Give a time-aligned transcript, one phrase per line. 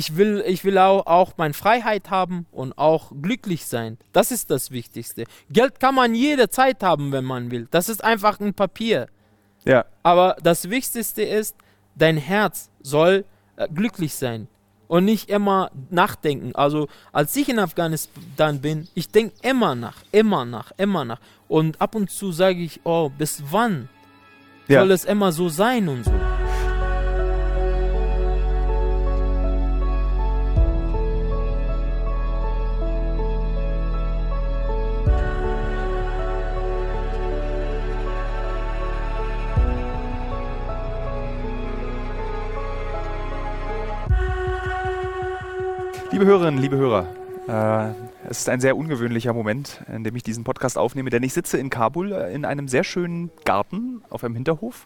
[0.00, 3.98] ich will, ich will auch, auch meine Freiheit haben und auch glücklich sein.
[4.12, 5.24] Das ist das Wichtigste.
[5.50, 7.68] Geld kann man jederzeit haben, wenn man will.
[7.70, 9.08] Das ist einfach ein Papier.
[9.66, 9.84] Ja.
[10.02, 11.54] Aber das Wichtigste ist,
[11.96, 13.26] dein Herz soll
[13.56, 14.48] äh, glücklich sein
[14.88, 16.54] und nicht immer nachdenken.
[16.54, 21.20] Also als ich in Afghanistan bin, ich denke immer nach, immer nach, immer nach.
[21.46, 23.90] Und ab und zu sage ich, oh, bis wann
[24.66, 24.80] Ja.
[24.80, 26.39] soll es immer so sein und so.
[46.20, 47.06] Liebe Hörerinnen, liebe Hörer,
[47.48, 51.32] äh, es ist ein sehr ungewöhnlicher Moment, in dem ich diesen Podcast aufnehme, denn ich
[51.32, 54.84] sitze in Kabul äh, in einem sehr schönen Garten auf einem Hinterhof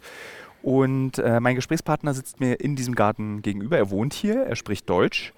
[0.63, 3.77] und äh, mein Gesprächspartner sitzt mir in diesem Garten gegenüber.
[3.77, 5.33] Er wohnt hier, er spricht Deutsch.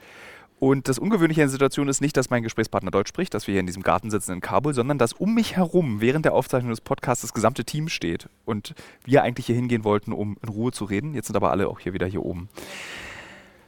[0.58, 3.52] Und das Ungewöhnliche in der Situation ist nicht, dass mein Gesprächspartner Deutsch spricht, dass wir
[3.52, 6.70] hier in diesem Garten sitzen in Kabul, sondern dass um mich herum während der Aufzeichnung
[6.70, 8.74] des Podcasts das gesamte Team steht und
[9.06, 11.14] wir eigentlich hier hingehen wollten, um in Ruhe zu reden.
[11.14, 12.50] Jetzt sind aber alle auch hier wieder hier oben.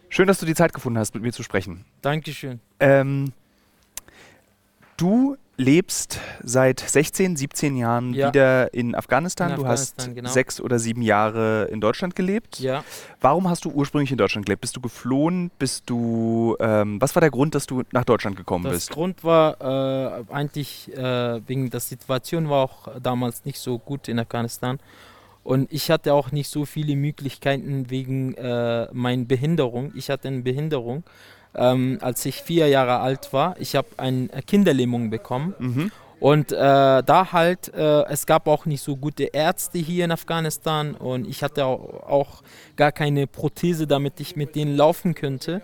[0.09, 1.85] Schön, dass du die Zeit gefunden hast, mit mir zu sprechen.
[2.03, 2.61] Dankeschön.
[2.81, 3.33] Ähm,
[4.97, 8.29] du lebst seit 16, 17 Jahren Ja.
[8.29, 9.51] wieder in Afghanistan.
[9.51, 10.31] In du Afghanistan, hast genau.
[10.31, 12.61] sechs oder sieben Jahre in Deutschland gelebt.
[12.61, 12.85] Ja.
[13.21, 14.61] Warum hast du ursprünglich in Deutschland gelebt?
[14.61, 15.51] Bist du geflohen?
[15.59, 16.57] Bist du.
[16.61, 18.91] Ähm, was war der Grund, dass du nach Deutschland gekommen Das bist?
[18.93, 24.21] Grund war äh, eigentlich äh, wegen der Situation war auch damals nicht so gut in
[24.21, 24.79] Afghanistan
[25.49, 29.93] und ich hatte auch nicht so viele Möglichkeiten wegen äh, meiner Behinderung.
[29.97, 31.05] Ich hatte eine Behinderung,
[31.55, 33.57] ähm, als ich vier Jahre alt war.
[33.59, 35.91] Ich habe eine Kinderlähmung bekommen Mhm.
[36.21, 36.57] und äh,
[37.03, 41.43] da halt, äh, es gab auch nicht so gute Ärzte hier in Afghanistan und ich
[41.43, 42.43] hatte auch, auch
[42.77, 45.63] gar keine Prothese, damit ich mit denen laufen könnte.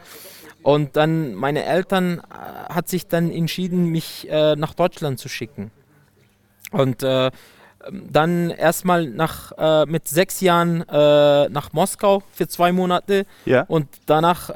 [0.62, 5.70] Und dann meine Eltern äh, hat sich dann entschieden, mich äh, nach Deutschland zu schicken.
[6.70, 7.30] Und äh,
[7.92, 13.64] dann erstmal nach äh, mit sechs Jahren äh, nach Moskau für zwei Monate Ja.
[13.68, 14.50] und danach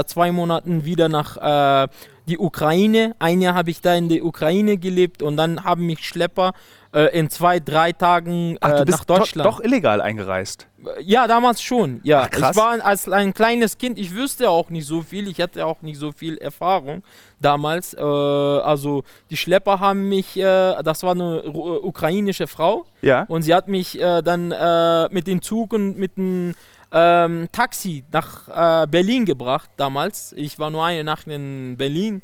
[0.00, 1.88] äh, zwei Monaten wieder nach äh,
[2.28, 3.14] die Ukraine.
[3.18, 6.52] Ein Jahr habe ich da in der Ukraine gelebt und dann haben mich Schlepper
[6.94, 9.46] äh, in zwei, drei Tagen Ach, äh, bist nach Deutschland.
[9.46, 10.66] do- doch illegal eingereist.
[11.00, 12.00] Ja, damals schon.
[12.04, 12.50] Ja, Ach, krass.
[12.52, 13.98] ich war als ein kleines Kind.
[13.98, 15.26] Ich wüsste auch nicht so viel.
[15.28, 17.02] Ich hatte auch nicht so viel Erfahrung
[17.40, 17.94] damals.
[17.94, 20.36] Äh, also die Schlepper haben mich.
[20.36, 20.42] Äh,
[20.82, 23.24] das war eine ru- ukrainische Frau Ja.
[23.28, 26.54] und sie hat mich äh, dann äh, mit dem Zug und mit dem
[26.92, 30.32] ähm, Taxi nach äh, Berlin gebracht damals.
[30.32, 32.22] Ich war nur eine Nacht in Berlin.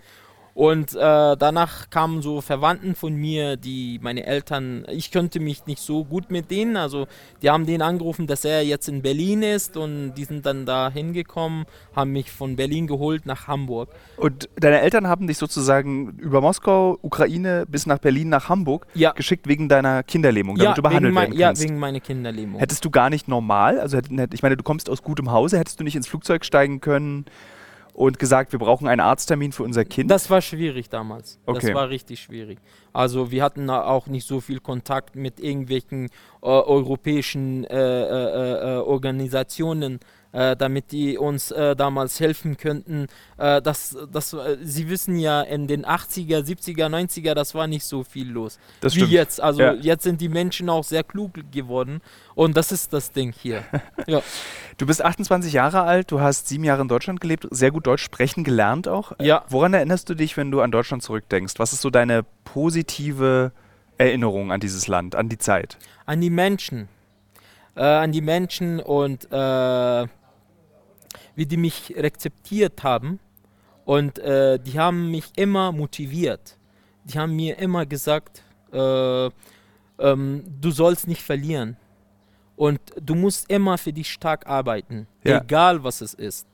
[0.55, 0.99] Und äh,
[1.37, 6.31] danach kamen so Verwandten von mir, die meine Eltern, ich könnte mich nicht so gut
[6.31, 7.09] mit denen, also
[7.43, 10.91] die haben den angerufen, dass er jetzt in Berlin ist und die sind dann da
[10.91, 11.65] hingekommen,
[11.97, 13.89] haben mich von Berlin geholt nach Hamburg.
[14.17, 19.11] Und deine Eltern haben dich sozusagen über Moskau, Ukraine bis nach Berlin, nach Hamburg Ja,
[19.11, 21.63] geschickt wegen deiner Kinderlähmung, damit ja, du behandelt werden ja kannst.
[21.65, 22.61] wegen meiner Kinderlähmung.
[22.61, 25.85] Hättest du gar nicht normal, also ich meine, du kommst aus gutem Hause, hättest du
[25.85, 27.25] nicht ins Flugzeug steigen können
[27.94, 30.10] und gesagt, wir brauchen einen Arzttermin für unser Kind?
[30.10, 31.38] Das war schwierig damals.
[31.47, 31.69] Okay.
[31.69, 32.59] Das war richtig schwierig.
[32.93, 38.77] Also wir hatten da auch nicht so viel Kontakt mit irgendwelchen äh, europäischen äh, äh,
[38.77, 40.00] äh, Organisationen,
[40.34, 43.06] äh, damit die uns äh, damals helfen könnten.
[43.39, 47.84] Äh, das, das, äh, Sie wissen ja, in den 80er, 70er, 90er, das war nicht
[47.84, 48.59] so viel los.
[48.81, 49.12] das Wie stimmt.
[49.12, 49.41] jetzt.
[49.41, 49.73] Also Ja.
[49.75, 52.00] jetzt sind die Menschen auch sehr klug geworden.
[52.34, 53.62] Und das ist das Ding hier.
[54.09, 54.21] ja.
[54.77, 58.03] Du bist 28 Jahre alt, du hast sieben Jahre in Deutschland gelebt, sehr gut Deutsch
[58.03, 59.12] sprechen gelernt auch.
[59.21, 59.44] Äh, Ja.
[59.49, 61.55] Woran erinnerst du dich, wenn du an Deutschland zurückdenkst?
[61.59, 63.53] Was ist so deine positive
[63.99, 65.78] Erinnerung an dieses Land, an die Zeit?
[66.06, 66.89] an die Menschen.
[67.77, 70.06] Äh, an die Menschen und äh,
[71.34, 73.21] wie die mich rezeptiert haben.
[73.84, 76.56] Und äh, die haben mich immer motiviert.
[77.05, 79.27] Die haben mir immer gesagt, äh,
[79.99, 81.77] ähm, du sollst nicht verlieren.
[82.56, 85.41] Und du musst immer für dich stark arbeiten, Ja.
[85.43, 86.47] egal was es ist.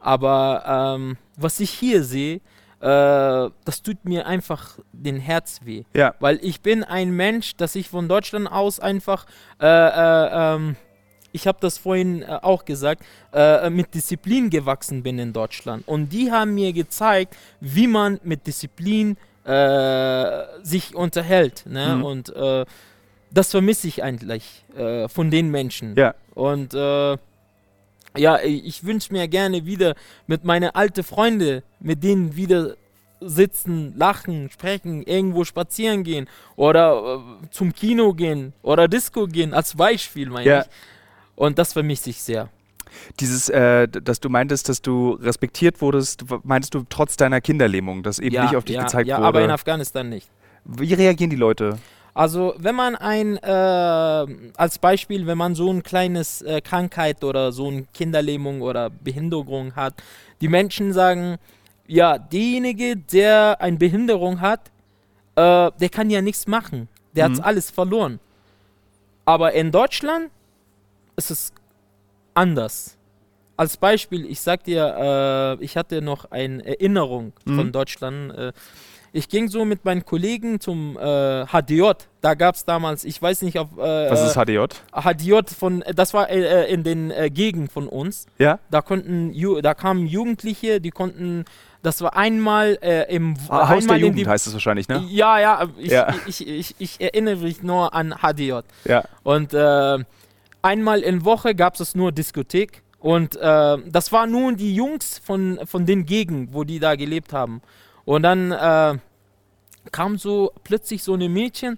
[0.00, 2.36] Aber ähm, was ich hier sehe,
[2.80, 5.84] äh, das tut mir einfach den Herz weh.
[5.94, 6.14] Ja.
[6.18, 9.26] Weil ich bin ein Mensch, dass ich von Deutschland aus einfach,
[9.60, 10.76] äh, äh, ähm,
[11.32, 13.02] ich habe das vorhin äh, auch gesagt,
[13.32, 15.86] äh, mit Disziplin gewachsen bin in Deutschland.
[15.88, 21.64] Und die haben mir gezeigt, wie man mit Disziplin äh, sich unterhält.
[21.66, 21.96] Ne?
[21.96, 22.04] Mhm.
[22.04, 22.64] Und äh,
[23.30, 25.96] das vermisse ich eigentlich äh, von den Menschen.
[25.96, 26.14] Ja.
[26.34, 27.16] Und äh,
[28.16, 29.94] ja, ich wünsche mir gerne wieder
[30.26, 32.74] mit meinen alten Freunden, mit denen wieder
[33.20, 39.76] sitzen, lachen, sprechen, irgendwo spazieren gehen oder äh, zum Kino gehen oder Disco gehen, als
[39.76, 40.60] Beispiel meine Ja.
[40.62, 40.66] ich.
[41.36, 42.48] Und das vermisse ich sehr.
[43.20, 48.18] Dieses, äh, dass du meintest, dass du respektiert wurdest, meintest du trotz deiner Kinderlähmung, dass
[48.18, 49.26] eben ja, nicht auf dich ja, gezeigt ja, wurde?
[49.28, 50.28] aber in Afghanistan nicht.
[50.64, 51.78] Wie reagieren die Leute?
[52.14, 57.52] Also wenn man ein, äh, als Beispiel, wenn man so ein kleines äh, Krankheit oder
[57.52, 59.94] so eine Kinderlähmung oder Behinderung hat,
[60.42, 61.38] die Menschen sagen,
[61.86, 64.70] ja, derjenige, der eine Behinderung hat,
[65.36, 66.88] äh, der kann ja nichts machen.
[67.16, 67.38] Der Mhm.
[67.38, 68.20] hat alles verloren.
[69.24, 70.30] Aber in Deutschland
[71.16, 71.52] ist es
[72.34, 72.96] anders.
[73.56, 77.56] Als Beispiel, ich sag dir, äh, ich hatte noch eine Erinnerung Mhm.
[77.56, 78.34] von Deutschland.
[78.36, 78.52] Äh,
[79.14, 81.90] ich ging so mit meinen Kollegen zum äh, HDJ.
[82.22, 84.64] Da gab es damals, ich weiß nicht, ob äh, Was ist HDJ?
[84.90, 88.24] HDJ von, das war äh, in den äh, Gegenden von uns.
[88.38, 88.58] Ja?
[88.70, 91.44] Da konnten, da kamen Jugendliche, die konnten,
[91.82, 95.04] das war einmal äh, im Ah, Haus der Jugend die, heißt es wahrscheinlich, ne?
[95.10, 96.14] Ja, ja, ich, Ja.
[96.26, 98.60] Ich, ich, ich erinnere mich nur an HDJ.
[98.86, 99.04] Ja.
[99.24, 99.98] Und äh,
[100.62, 102.82] einmal in Woche gab es nur Diskothek.
[102.98, 107.32] Und äh, das waren nur die Jungs von, von den Gegenden, wo die da gelebt
[107.32, 107.60] haben.
[108.04, 108.98] Und dann äh,
[109.90, 111.76] kam so plötzlich so eine Mädchen,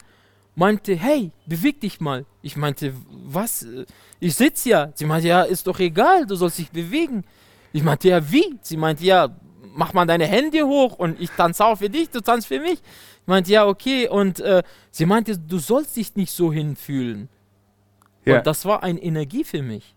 [0.54, 2.26] meinte, hey, beweg dich mal.
[2.42, 3.66] Ich meinte, was?
[4.20, 4.92] Ich sitze ja.
[4.94, 7.25] Sie meinte, ja, ist doch egal, du sollst dich bewegen.
[7.72, 8.56] Ich meinte, ja, wie?
[8.60, 9.31] Sie meinte, ja,
[9.75, 12.75] mach mal deine Hände hoch und ich tanze auch für dich, du tanzt für mich.
[12.75, 14.08] Ich meinte, ja, okay.
[14.08, 17.28] Und äh, sie meinte, du sollst dich nicht so hinfühlen.
[18.25, 18.38] Ja.
[18.38, 19.94] Und das war eine Energie für mich.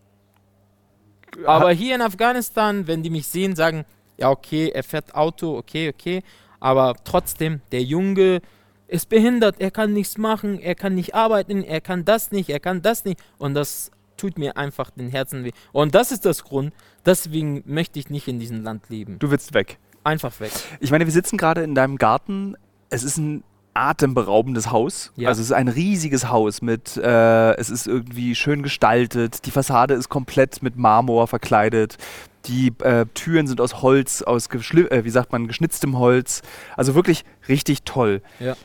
[1.45, 3.85] Aber hier in Afghanistan, wenn die mich sehen, sagen,
[4.17, 6.23] ja, okay, er fährt Auto, okay, okay.
[6.59, 8.41] Aber trotzdem, der Junge
[8.87, 12.59] ist behindert, er kann nichts machen, er kann nicht arbeiten, er kann das nicht, er
[12.59, 13.19] kann das nicht.
[13.37, 15.51] Und das tut mir einfach den Herzen weh.
[15.71, 16.73] Und das ist das Grund,
[17.05, 19.19] deswegen möchte ich nicht in diesem Land leben.
[19.19, 19.77] Du willst weg.
[20.03, 20.51] Einfach weg.
[20.79, 22.55] Ich meine, wir sitzen gerade in deinem Garten.
[22.89, 23.43] Es ist ein
[23.77, 25.11] atemberaubendes Haus.
[25.15, 25.29] Ja.
[25.29, 29.45] Also es ist ein riesiges Haus mit, äh, es ist irgendwie schön gestaltet.
[29.45, 31.97] Die Fassade ist komplett mit Marmor verkleidet.
[32.45, 36.41] Die äh, Türen sind aus Holz, aus äh, wie sagt man, geschnitztem Holz.
[36.75, 38.21] Also wirklich richtig toll.
[38.39, 38.55] Ja.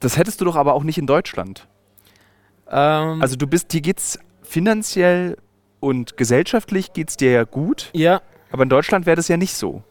[0.00, 1.68] Das hättest du doch aber auch nicht in Deutschland.
[2.68, 5.36] Ähm, Also du bist, dir geht's finanziell
[5.78, 8.20] und gesellschaftlich geht's dir ja gut, ja,
[8.50, 9.82] aber in Deutschland wäre das ja nicht so.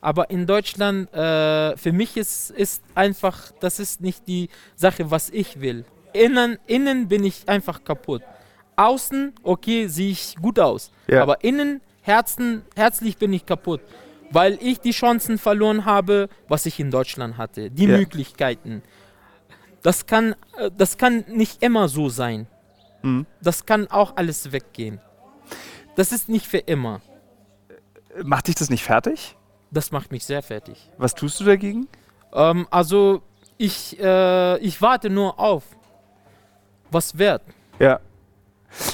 [0.00, 5.28] Aber in Deutschland, äh, für mich ist, ist einfach, das ist nicht die Sache, was
[5.30, 5.84] ich will.
[6.12, 8.22] Innen, innen bin ich einfach kaputt.
[8.76, 10.90] Außen, okay, sehe ich gut aus.
[11.06, 11.22] Ja.
[11.22, 13.82] Aber innen, Herzen, herzlich bin ich kaputt.
[14.32, 17.70] Weil ich die Chancen verloren habe, was ich in Deutschland hatte.
[17.70, 17.98] Die Ja.
[17.98, 18.82] Möglichkeiten.
[19.82, 22.46] Das kann, äh, das kann nicht immer so sein.
[23.02, 23.26] Mhm.
[23.42, 25.00] Das kann auch alles weggehen.
[25.96, 27.00] Das ist nicht für immer.
[28.22, 29.36] Macht dich das nicht fertig?
[29.70, 30.90] Das macht mich sehr fertig.
[30.98, 31.86] Was tust du dagegen?
[32.32, 33.22] Ähm, also
[33.56, 35.64] ich, äh, ich warte nur auf.
[36.90, 37.42] Was wird?
[37.78, 38.00] Ja.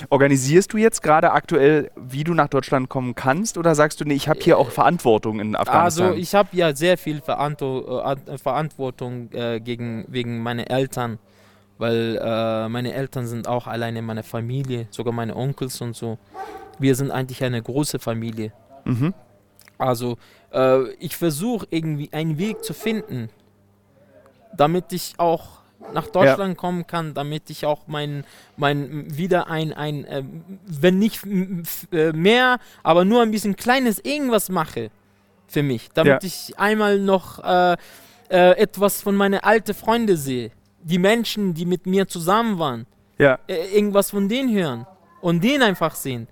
[0.09, 4.15] Organisierst du jetzt gerade aktuell, wie du nach Deutschland kommen kannst, oder sagst du, nee,
[4.15, 6.07] ich habe hier auch Verantwortung in Afghanistan?
[6.09, 7.57] Also ich habe ja sehr viel äh, An-
[8.43, 11.19] Verantwortung äh, gegen, wegen meiner Eltern,
[11.79, 16.19] weil äh, meine Eltern sind auch alleine in meiner Familie, sogar meine Onkels und so.
[16.79, 18.53] Wir sind eigentlich eine große Familie.
[18.85, 19.15] mhm.
[19.79, 20.17] Also
[20.53, 23.29] äh, ich versuche irgendwie einen Weg zu finden,
[24.57, 25.49] damit ich auch
[25.93, 28.25] nach Deutschland kommen kann, damit ich auch mein,
[28.57, 30.25] mein wieder ein, ein äh,
[30.67, 31.21] wenn nicht
[31.93, 34.91] äh, mehr, aber nur ein bisschen kleines irgendwas mache
[35.47, 36.27] für mich, damit Ja.
[36.27, 37.77] ich einmal noch äh,
[38.31, 40.51] äh, etwas von meinen alten Freunden sehe,
[40.83, 42.87] die Menschen, die mit mir zusammen waren
[43.19, 43.39] Ja.
[43.47, 44.87] äh, irgendwas von denen hören
[45.21, 46.27] und den einfach sehen.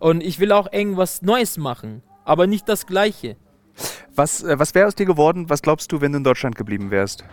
[0.00, 3.36] Und ich will auch irgendwas Neues machen, aber nicht das Gleiche.
[4.14, 6.90] Was, äh, was wäre aus dir geworden, was glaubst du, wenn du in Deutschland geblieben
[6.90, 7.24] wärst?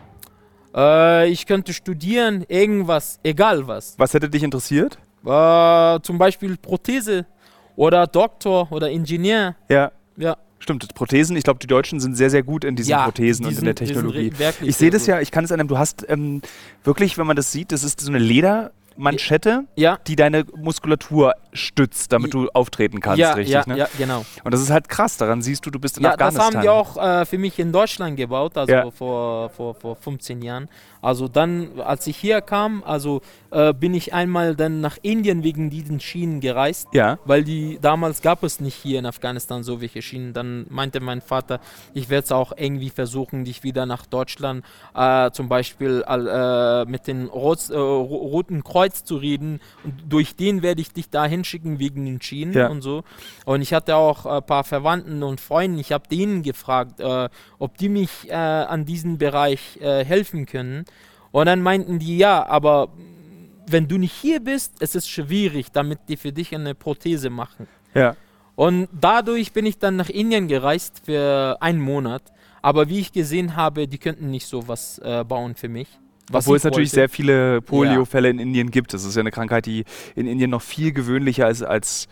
[0.73, 3.95] Äh, ich könnte studieren, irgendwas, egal was.
[3.97, 4.97] Was hätte dich interessiert?
[5.25, 7.25] Äh, zum Beispiel Prothese
[7.75, 9.55] oder Doktor oder Ingenieur.
[9.69, 9.91] Ja.
[10.15, 13.43] Ja, Stimmt, Prothesen, ich glaube, die Deutschen sind sehr, sehr gut in diesen ja Prothesen
[13.43, 14.31] die und in der Technologie.
[14.61, 16.41] Ich sehe das ja, ich kann es einem, du hast ähm,
[16.85, 22.11] wirklich, wenn man das sieht, das ist so eine Ledermanschette, Ja, die deine Muskulatur stützt,
[22.11, 23.77] damit du auftreten kannst, ja, richtig, ja, ne?
[23.77, 24.25] ja, genau.
[24.43, 26.55] Und das ist halt krass, daran siehst du, du bist in Ja, das Afghanistan.
[26.55, 28.91] haben die auch äh, für mich in Deutschland gebaut, also Ja.
[28.91, 30.67] vor, vor, vor 15 Jahren.
[31.01, 35.69] Also dann, als ich hier kam, also äh, bin ich einmal dann nach Indien wegen
[35.69, 36.87] diesen Schienen gereist.
[36.93, 40.33] Ja, weil die damals gab es nicht hier in Afghanistan so welche Schienen.
[40.33, 41.59] Dann meinte mein Vater,
[41.93, 44.63] ich werde es auch irgendwie versuchen, dich wieder nach Deutschland
[44.95, 50.35] äh, zum Beispiel äh, mit dem Rot, äh, Ro- Roten Kreuz zu reden und durch
[50.37, 52.67] den werde ich dich da hinschicken wegen den Schienen Ja.
[52.69, 53.03] und so.
[53.45, 57.77] Und ich hatte auch ein paar Verwandten und Freunden, ich habe denen gefragt, äh, ob
[57.77, 60.85] die mich äh, an diesem Bereich äh, helfen können.
[61.31, 62.89] Und dann meinten die, ja, aber
[63.67, 67.67] wenn du nicht hier bist, es ist schwierig, damit die für dich eine Prothese machen.
[67.93, 68.15] ja.
[68.55, 72.21] Und dadurch bin ich dann nach Indien gereist für einen Monat.
[72.61, 75.87] Aber wie ich gesehen habe, die könnten nicht sowas äh, bauen für mich.
[76.33, 78.93] Obwohl es natürlich sehr viele Polio-Fälle in Indien gibt.
[78.93, 79.85] Das ist ja eine Krankheit, die
[80.15, 82.07] in Indien noch viel gewöhnlicher ist als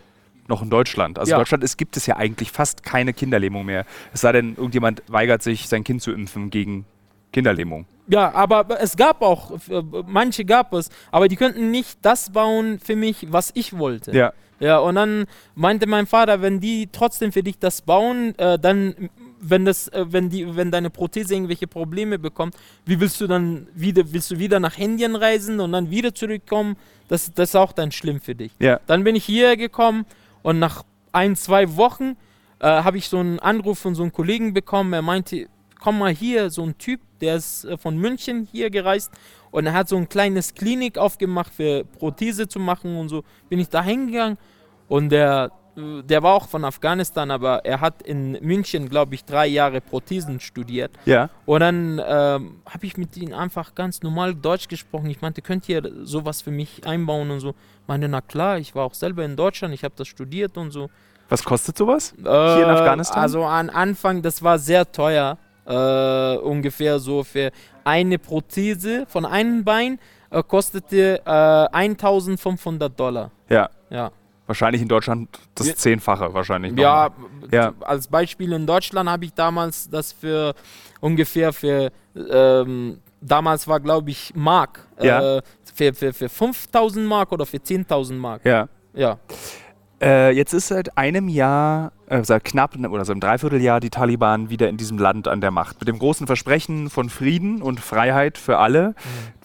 [0.48, 1.18] noch in Deutschland.
[1.18, 1.38] Also ja.
[1.38, 3.86] in Deutschland ist, gibt es ja eigentlich fast keine Kinderlähmung mehr.
[4.14, 6.86] Es sei denn, irgendjemand weigert sich, sein Kind zu impfen gegen
[7.32, 7.86] Kinderlähmung.
[8.08, 9.58] Ja, aber es gab auch,
[10.06, 14.12] manche gab es, aber die könnten nicht das bauen für mich, was ich wollte.
[14.16, 14.34] Ja.
[14.60, 15.26] Ja, und dann
[15.56, 19.10] meinte mein Vater, wenn die trotzdem für dich das bauen, äh, dann,
[19.42, 22.56] wenn das, äh, wenn die, wenn deine Prothese irgendwelche Probleme bekommt,
[22.86, 26.78] wie willst du dann wieder, willst du wieder nach Indien reisen und dann wieder zurückkommen?
[27.08, 28.52] Das, das ist auch dann schlimm für dich.
[28.60, 28.80] Ja.
[28.88, 30.06] Dann bin ich hierher gekommen
[30.44, 32.16] und nach ein, zwei Wochen
[32.60, 34.94] äh, habe ich so einen Anruf von so einem Kollegen bekommen.
[34.94, 35.48] Er meinte,
[35.80, 39.12] komm mal hier, so ein Typ, der ist äh, von München hier gereist
[39.50, 43.24] und er hat so ein kleines Klinik aufgemacht für Prothese zu machen und so.
[43.50, 44.38] Bin ich da hingegangen
[44.88, 49.48] und der, der war auch von Afghanistan, aber er hat in München, glaube ich, drei
[49.48, 50.92] Jahre Prothesen studiert.
[51.06, 51.30] Ja.
[51.46, 55.10] Und dann ähm, habe ich mit ihm einfach ganz normal Deutsch gesprochen.
[55.10, 57.50] Ich meinte, könnt ihr sowas für mich einbauen und so.
[57.50, 60.72] Ich meinte, na klar, ich war auch selber in Deutschland, ich habe das studiert und
[60.72, 60.90] so.
[61.30, 63.20] Was kostet sowas äh, hier in Afghanistan?
[63.20, 65.38] Also am Anfang, das war sehr teuer.
[65.66, 67.52] Äh, ungefähr so für
[67.84, 70.00] eine Prothese von einem Bein
[70.32, 73.32] äh, kostete äh, 1500 Dollar.
[73.48, 73.70] Ja.
[73.90, 74.12] Ja.
[74.48, 75.76] Wahrscheinlich in Deutschland das ja.
[75.76, 76.78] Zehnfache wahrscheinlich.
[76.78, 77.10] Ja,
[77.52, 80.54] ja, als Beispiel in Deutschland habe ich damals das für
[81.00, 85.38] ungefähr für, ähm, damals war glaube ich Mark, ja.
[85.38, 85.42] äh,
[85.74, 88.46] für, für, für 5000 Mark oder für 10.000 Mark.
[88.46, 88.68] Ja.
[88.94, 89.20] Ja.
[90.02, 94.50] Äh, jetzt ist seit einem Jahr, äh, seit knapp oder seit einem Dreivierteljahr die Taliban
[94.50, 95.80] wieder in diesem Land an der Macht.
[95.80, 98.90] Mit dem großen Versprechen von Frieden und Freiheit für alle.
[98.90, 98.94] Mhm.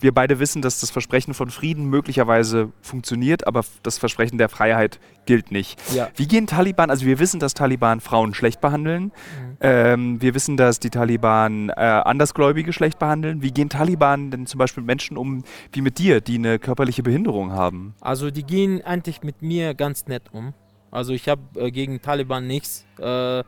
[0.00, 4.98] Wir beide wissen, dass das Versprechen von Frieden möglicherweise funktioniert, aber das Versprechen der Freiheit
[5.26, 5.80] gilt nicht.
[5.94, 6.08] Ja.
[6.16, 9.04] Wie gehen Taliban, also wir wissen, dass Taliban Frauen schlecht behandeln.
[9.04, 9.56] Mhm.
[9.60, 13.42] Ähm, wir wissen, dass die Taliban äh, Andersgläubige schlecht behandeln.
[13.42, 17.04] Wie gehen Taliban denn zum Beispiel mit Menschen um, wie mit dir, die eine körperliche
[17.04, 17.94] Behinderung haben?
[18.00, 20.52] Also die gehen eigentlich mit mir ganz nett um.
[20.96, 22.86] Also ich habe äh, gegen Taliban nichts.
[22.98, 23.44] Äh,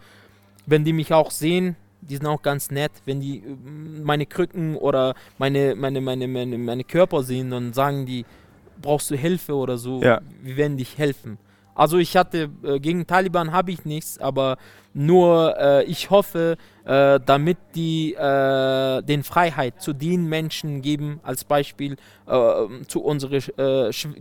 [0.66, 2.92] wenn die mich auch sehen, die sind auch ganz nett.
[3.06, 3.56] Wenn die äh,
[4.02, 8.26] meine Krücken oder meine, meine, meine, meine, meine Körper sehen, dann sagen die,
[8.82, 10.20] brauchst du Hilfe oder so, ja.
[10.42, 11.38] wir werden dich helfen.
[11.74, 14.58] Also ich hatte, äh, gegen Taliban habe ich nichts, aber
[14.92, 21.44] nur äh, ich hoffe, äh, damit die äh, den Freiheit zu den Menschen geben, als
[21.44, 23.42] Beispiel äh, zu unseren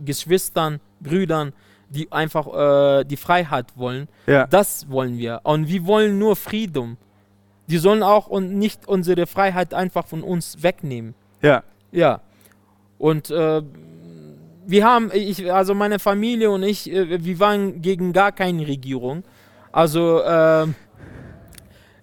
[0.04, 1.52] Geschwistern, Brüdern,
[1.90, 4.08] die einfach die Freiheit wollen.
[4.26, 4.46] Ja.
[4.46, 5.40] Das wollen wir.
[5.42, 6.96] Und wir wollen nur Frieden.
[7.66, 11.14] Die sollen auch und nicht unsere Freiheit einfach von uns wegnehmen.
[11.42, 11.62] Ja.
[11.92, 12.20] Ja.
[12.98, 13.30] Und
[14.68, 19.24] wir haben, ich, also meine Familie und ich, äh, wir waren gegen gar keine Regierung.
[19.72, 20.66] Also äh,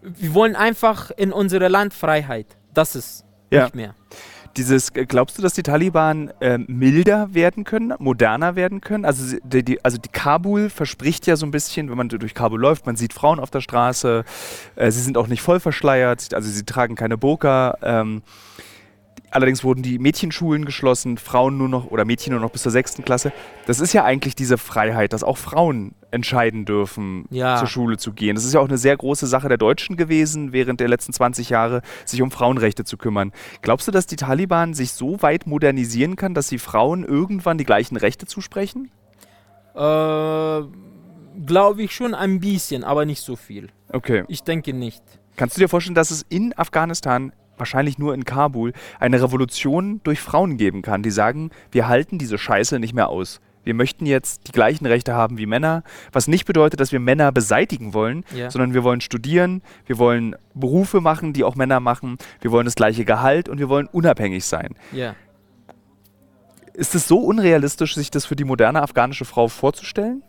[0.02, 2.48] wir wollen einfach in unsere Landfreiheit.
[2.74, 3.66] Das ist ja.
[3.66, 3.96] nicht mehr.
[4.58, 9.06] Dieses, äh, glaubst du, dass die Taliban äh, milder werden können, moderner werden können?
[9.06, 12.60] Also die, die, also die Kabul verspricht ja so ein bisschen, wenn man durch Kabul
[12.60, 14.24] läuft, man sieht Frauen auf der Straße,
[14.76, 17.78] äh, sie sind auch nicht voll verschleiert, also sie tragen keine Burka.
[17.82, 18.22] Ähm,
[19.36, 23.04] Allerdings wurden die Mädchenschulen geschlossen, Frauen nur noch oder Mädchen nur noch bis zur sechsten
[23.04, 23.34] Klasse.
[23.66, 27.58] Das ist ja eigentlich diese Freiheit, dass auch Frauen entscheiden dürfen, ja.
[27.58, 28.36] zur Schule zu gehen.
[28.36, 31.50] Das ist ja auch eine sehr große Sache der Deutschen gewesen, während der letzten 20
[31.50, 33.34] Jahre sich um Frauenrechte zu kümmern.
[33.62, 37.66] Glaubst du, dass die Taliban sich so weit modernisieren kann, dass sie Frauen irgendwann die
[37.66, 38.90] gleichen Rechte zusprechen?
[39.74, 40.62] Äh,
[41.46, 43.68] glaube ich schon ein bisschen, aber nicht so viel.
[43.92, 44.24] Okay.
[44.30, 45.04] Ich denke nicht.
[45.36, 50.20] Kannst du dir vorstellen, dass es in Afghanistan wahrscheinlich nur in Kabul, eine Revolution durch
[50.20, 53.42] Frauen geben kann, die sagen, wir halten diese Scheiße nicht mehr aus.
[53.66, 57.32] Wir möchten jetzt die gleichen Rechte haben wie Männer, was nicht bedeutet, dass wir Männer
[57.32, 58.52] beseitigen wollen, ja.
[58.52, 62.76] sondern wir wollen studieren, wir wollen Berufe machen, die auch Männer machen, wir wollen das
[62.76, 64.76] gleiche Gehalt und wir wollen unabhängig sein.
[64.92, 65.16] Ja.
[66.74, 70.22] Ist es so unrealistisch, sich das für die moderne afghanische Frau vorzustellen?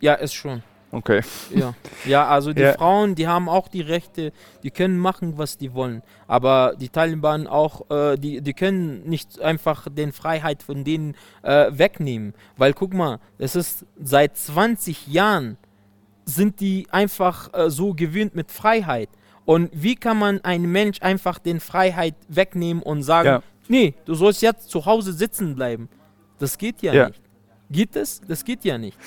[0.00, 0.62] Ja, ist schon.
[0.90, 1.20] Okay.
[1.54, 2.72] Ja, ja also die ja.
[2.72, 6.02] Frauen, die haben auch die Rechte, die können machen, was die wollen.
[6.26, 11.66] Aber die Taliban auch, äh, die, die können nicht einfach den Freiheit von denen äh,
[11.70, 12.34] wegnehmen.
[12.56, 15.58] Weil guck mal, es ist seit 20 Jahren
[16.24, 19.10] sind die einfach äh, so gewöhnt mit Freiheit.
[19.44, 23.42] Und wie kann man einem Mensch einfach den Freiheit wegnehmen und sagen, ja.
[23.68, 25.88] nee, du sollst jetzt zu Hause sitzen bleiben?
[26.38, 27.08] Das geht ja, ja.
[27.08, 27.20] nicht.
[27.70, 28.20] Geht es?
[28.26, 28.98] Das geht ja nicht.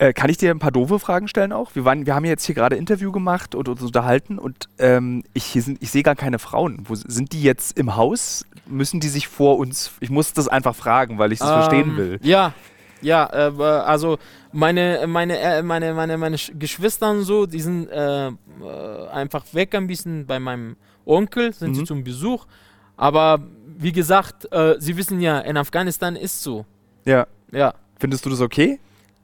[0.00, 1.74] Äh, kann ich dir ein paar doofe Fragen stellen auch?
[1.74, 5.54] Wir, waren, wir haben jetzt hier gerade Interview gemacht und uns unterhalten und ähm, ich,
[5.54, 6.84] ich sehe gar keine Frauen.
[6.84, 8.46] Wo, sind die jetzt im Haus?
[8.66, 11.96] Müssen die sich vor uns, ich muss das einfach fragen, weil ich das ähm, verstehen
[11.98, 12.18] will.
[12.22, 12.54] Ja,
[13.02, 14.16] Ja, äh, also
[14.52, 18.32] meine, meine, äh, meine, meine, meine Geschwister und so, die sind äh, äh,
[19.12, 21.74] einfach weg ein bisschen bei meinem Onkel, sind mhm.
[21.74, 22.46] sie zum Besuch.
[22.96, 23.42] Aber
[23.76, 26.64] wie gesagt, äh, sie wissen ja, in Afghanistan ist so.
[27.04, 27.26] Ja.
[27.52, 27.74] Ja.
[27.98, 28.78] Findest du das okay?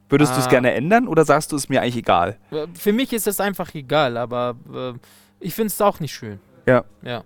[0.09, 0.37] Würdest ah.
[0.37, 2.37] du es gerne ändern oder sagst du es mir eigentlich egal?
[2.75, 4.93] Für mich ist es einfach egal, aber äh,
[5.41, 6.39] ich finde es auch nicht schön.
[6.67, 6.85] Ja.
[7.03, 7.25] Ja.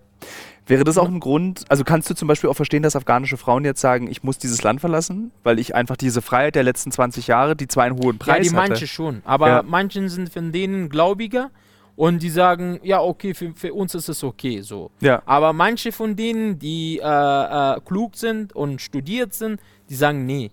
[0.67, 3.65] Wäre das auch ein Grund, also kannst du zum Beispiel auch verstehen, dass afghanische Frauen
[3.65, 7.27] jetzt sagen, ich muss dieses Land verlassen, weil ich einfach diese Freiheit der letzten 20
[7.27, 8.45] Jahre, die zwar einen hohen Preis hat.
[8.45, 8.71] Ja, die hatte.
[8.71, 9.63] manche schon, aber ja.
[9.65, 11.51] manche sind von denen gläubiger
[11.97, 14.93] und die sagen, ja, okay, für, für uns ist es okay so.
[15.01, 15.23] Ja.
[15.27, 20.53] Aber manche von denen, die äh, äh, klug sind und studiert sind, die sagen, nee,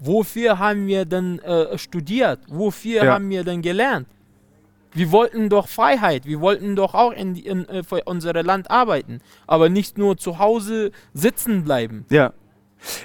[0.00, 2.40] wofür haben wir denn äh, studiert?
[2.48, 3.12] Wofür ja.
[3.12, 4.08] haben wir denn gelernt?
[4.92, 8.70] Wir wollten doch Freiheit, wir wollten doch auch in, in, in, äh, für unser Land
[8.70, 12.06] arbeiten, aber nicht nur zu Hause sitzen bleiben.
[12.10, 12.32] Ja.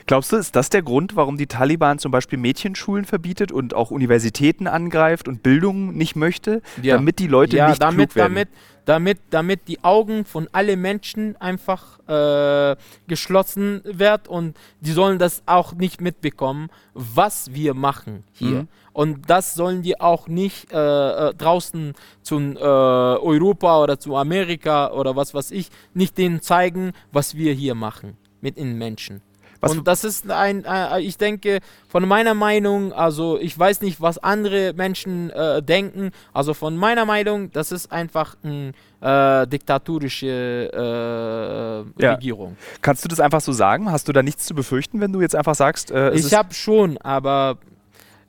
[0.06, 3.92] Glaubst du, ist das der Grund, warum die Taliban zum Beispiel Mädchenschulen verbietet und auch
[3.92, 6.96] Universitäten angreift und Bildung nicht möchte, ja.
[6.96, 8.34] damit die Leute ja, nicht damit, klug werden?
[8.34, 8.50] Damit,
[8.86, 12.76] damit, damit die Augen von allen Menschen einfach äh,
[13.08, 18.62] geschlossen werden und die sollen das auch nicht mitbekommen, was wir machen hier.
[18.62, 18.68] Mhm.
[18.94, 24.92] Und das sollen die auch nicht äh, äh, draußen zu äh, Europa oder zu Amerika
[24.92, 29.22] oder was weiß ich, nicht denen zeigen, was wir hier machen mit den Menschen.
[29.66, 34.00] Was und das ist ein, äh, ich denke, von meiner Meinung, also ich weiß nicht,
[34.00, 40.70] was andere Menschen äh, denken, also von meiner Meinung, das ist einfach eine äh, diktatorische
[40.72, 42.14] äh, ja.
[42.14, 42.58] Regierung.
[42.84, 43.92] Kannst du das einfach so sagen?
[43.92, 45.90] Hast du da nichts zu befürchten, wenn du jetzt einfach sagst?
[45.90, 47.58] Äh, ich habe schon, aber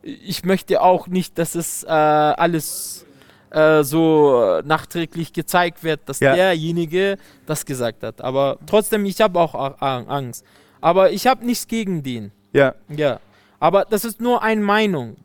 [0.02, 3.04] ich möchte auch nicht, dass es äh, alles
[3.50, 6.34] äh, so nachträglich gezeigt wird, dass ja.
[6.34, 8.22] derjenige das gesagt hat.
[8.22, 10.46] Aber trotzdem, ich habe auch Angst.
[10.86, 12.30] Aber ich habe nichts gegen den.
[12.52, 12.76] Ja.
[12.96, 13.18] Ja.
[13.58, 15.16] Aber das ist nur eine Meinung.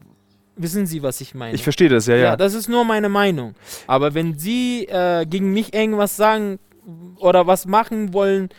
[0.55, 1.53] Wissen Sie, was ich meine?
[1.53, 2.23] Ich verstehe das, ja, ja.
[2.23, 3.53] Ja, das ist nur meine Meinung.
[3.85, 6.57] Aber wenn Sie äh, gegen mich irgendwas sagen
[7.17, 8.49] oder was machen wollen,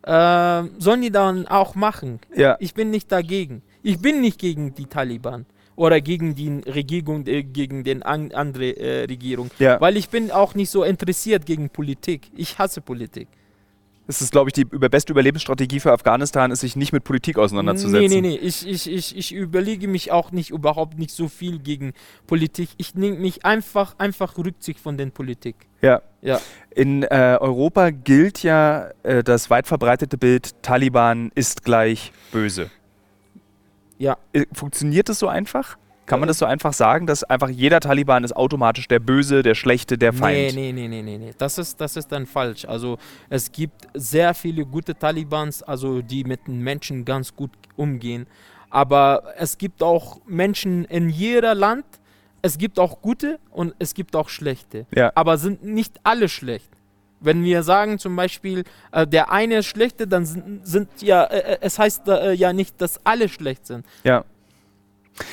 [0.00, 2.20] äh, sollen die dann auch machen.
[2.34, 2.56] Ja.
[2.58, 3.60] Ich bin nicht dagegen.
[3.82, 8.70] Ich bin nicht gegen die Taliban oder gegen die Regierung, äh, gegen den an, andere
[8.78, 9.50] äh, Regierung.
[9.58, 9.78] Ja.
[9.78, 12.30] Weil ich bin auch nicht so interessiert gegen Politik.
[12.34, 13.28] Ich hasse Politik.
[14.06, 18.08] Das ist, glaube ich, die beste Überlebensstrategie für Afghanistan, ist sich nicht mit Politik auseinanderzusetzen.
[18.08, 18.36] Nee, nee, nee.
[18.36, 21.92] Ich, ich, ich, ich überlege mich auch nicht überhaupt nicht so viel gegen
[22.28, 22.68] Politik.
[22.76, 25.56] Ich nehme mich einfach, einfach Rücksicht von der Politik.
[25.82, 26.02] Ja.
[26.22, 26.40] ja.
[26.70, 32.70] In äh, Europa gilt ja äh, das weit verbreitete Bild, Taliban ist gleich böse.
[33.98, 34.18] Ja.
[34.32, 35.78] Äh, funktioniert das so einfach?
[36.06, 39.56] Kann man das so einfach sagen, dass einfach jeder Taliban ist automatisch der Böse, der
[39.56, 40.54] Schlechte, der Feind?
[40.54, 41.30] Nee, nee, nee, nee, nee.
[41.36, 42.64] Das ist, das ist dann falsch.
[42.64, 48.26] Also es gibt sehr viele gute Talibans, also die mit den Menschen ganz gut umgehen.
[48.70, 51.84] Aber es gibt auch Menschen in jedem Land,
[52.42, 54.86] es gibt auch gute und es gibt auch schlechte.
[54.94, 55.10] Ja.
[55.14, 56.70] Aber sind nicht alle schlecht.
[57.18, 61.54] Wenn wir sagen zum Beispiel, äh, der eine ist schlechte, dann sind, sind ja, äh,
[61.54, 63.84] äh es heißt äh, ja nicht, dass alle schlecht sind.
[64.04, 64.24] Ja.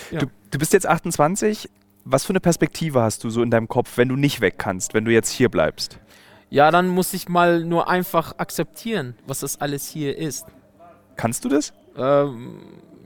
[0.09, 0.19] ja.
[0.19, 1.69] Du, du bist jetzt 28.
[2.05, 4.93] Was für eine Perspektive hast du so in deinem Kopf, wenn du nicht weg kannst,
[4.93, 5.99] wenn du jetzt hier bleibst?
[6.49, 10.45] Ja, dann muss ich mal nur einfach akzeptieren, was das alles hier ist.
[11.15, 11.73] Kannst du das?
[11.97, 12.57] Ähm,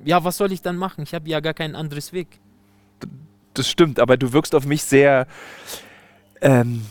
[0.03, 1.03] ja, was soll ich dann machen?
[1.03, 2.39] Ich habe ja gar keinen anderes Weg.
[3.53, 5.27] Das stimmt, aber du wirkst auf mich sehr,
[6.41, 6.85] ähm,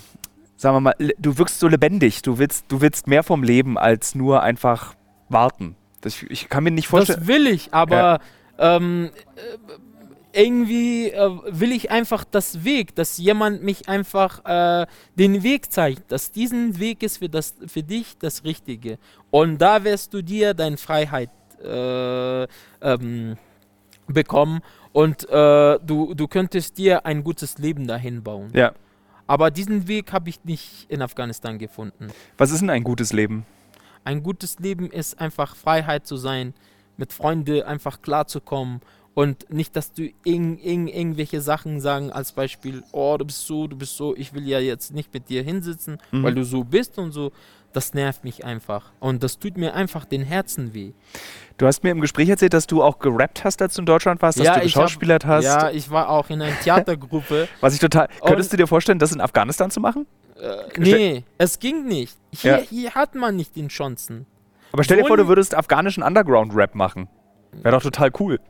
[0.56, 2.22] sagen wir mal, du wirkst so lebendig.
[2.22, 4.94] Du willst, du willst mehr vom Leben als nur einfach
[5.28, 5.76] warten.
[6.00, 7.18] Das, ich kann mir nicht vorstellen.
[7.18, 8.20] Das will ich, aber
[8.58, 8.76] ja.
[8.76, 9.10] ähm,
[10.36, 16.12] irgendwie äh, will ich einfach das Weg, dass jemand mich einfach äh, den Weg zeigt,
[16.12, 18.98] dass diesen Weg ist für, das, für dich das Richtige.
[19.30, 21.30] Und da wirst du dir deine Freiheit
[21.64, 22.46] äh,
[22.82, 23.36] ähm,
[24.06, 24.60] bekommen
[24.92, 28.50] und äh, du, du könntest dir ein gutes Leben dahin bauen.
[28.52, 28.72] Ja.
[29.26, 32.08] Aber diesen Weg habe ich nicht in Afghanistan gefunden.
[32.38, 33.44] Was ist denn ein gutes Leben?
[34.04, 36.54] Ein gutes Leben ist einfach Freiheit zu sein,
[36.96, 38.80] mit Freunden einfach klarzukommen
[39.16, 43.66] und nicht, dass du in, in, irgendwelche Sachen sagen, als Beispiel, oh, du bist so,
[43.66, 46.22] du bist so, ich will ja jetzt nicht mit dir hinsitzen, mhm.
[46.22, 47.32] weil du so bist und so.
[47.72, 48.92] Das nervt mich einfach.
[49.00, 50.92] Und das tut mir einfach den Herzen weh.
[51.56, 54.20] Du hast mir im Gespräch erzählt, dass du auch gerappt hast, als du in Deutschland
[54.20, 55.44] warst, dass ja, du geschauspielert hab, hast.
[55.44, 57.48] Ja, ich war auch in einer Theatergruppe.
[57.62, 58.08] Was ich total.
[58.22, 60.06] Könntest du dir vorstellen, das in Afghanistan zu machen?
[60.38, 62.18] Äh, nee, es ging nicht.
[62.32, 62.58] Hier, ja.
[62.58, 64.26] hier hat man nicht den Chancen.
[64.72, 67.08] Aber stell dir vor, du würdest afghanischen Underground-Rap machen.
[67.62, 68.40] Wäre doch total cool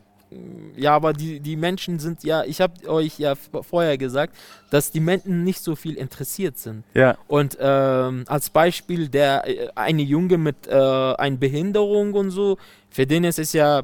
[0.76, 4.34] ja, aber die, die Menschen sind ja, ich habe euch ja vorher gesagt,
[4.70, 6.84] dass die Menschen nicht so viel interessiert sind.
[6.94, 7.16] Ja.
[7.28, 12.58] Und ähm, als Beispiel der äh, eine Junge mit äh, einer Behinderung und so,
[12.90, 13.80] für den ist es ja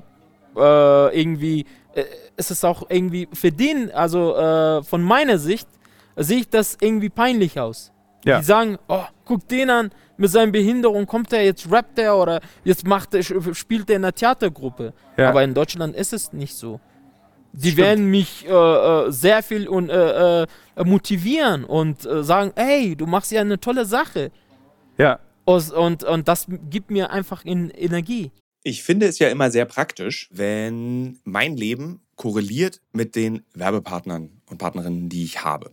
[0.57, 2.05] äh, irgendwie äh,
[2.37, 5.69] ist es auch irgendwie für den, also äh, von meiner Sicht,
[6.17, 7.93] sehe ich das irgendwie peinlich aus.
[8.25, 8.39] Ja.
[8.39, 9.91] Die sagen, oh, guck den an,
[10.23, 14.05] mit seiner Behinderung kommt er, jetzt rappt er oder jetzt macht er, spielt er in
[14.05, 14.95] einer Theatergruppe.
[15.17, 15.31] Ja.
[15.31, 16.81] Aber in Deutschland ist es nicht so.
[17.53, 17.79] Die Stimmt.
[17.79, 20.47] werden mich äh, äh, sehr viel und, äh, äh,
[20.85, 24.31] motivieren und äh, sagen, hey, du machst ja eine tolle Sache.
[24.97, 25.19] Ja.
[25.45, 28.31] Und, und, und das gibt mir einfach in Energie.
[28.63, 34.59] Ich finde es ja immer sehr praktisch, wenn mein Leben korreliert mit den Werbepartnern und
[34.59, 35.73] Partnerinnen, die ich habe.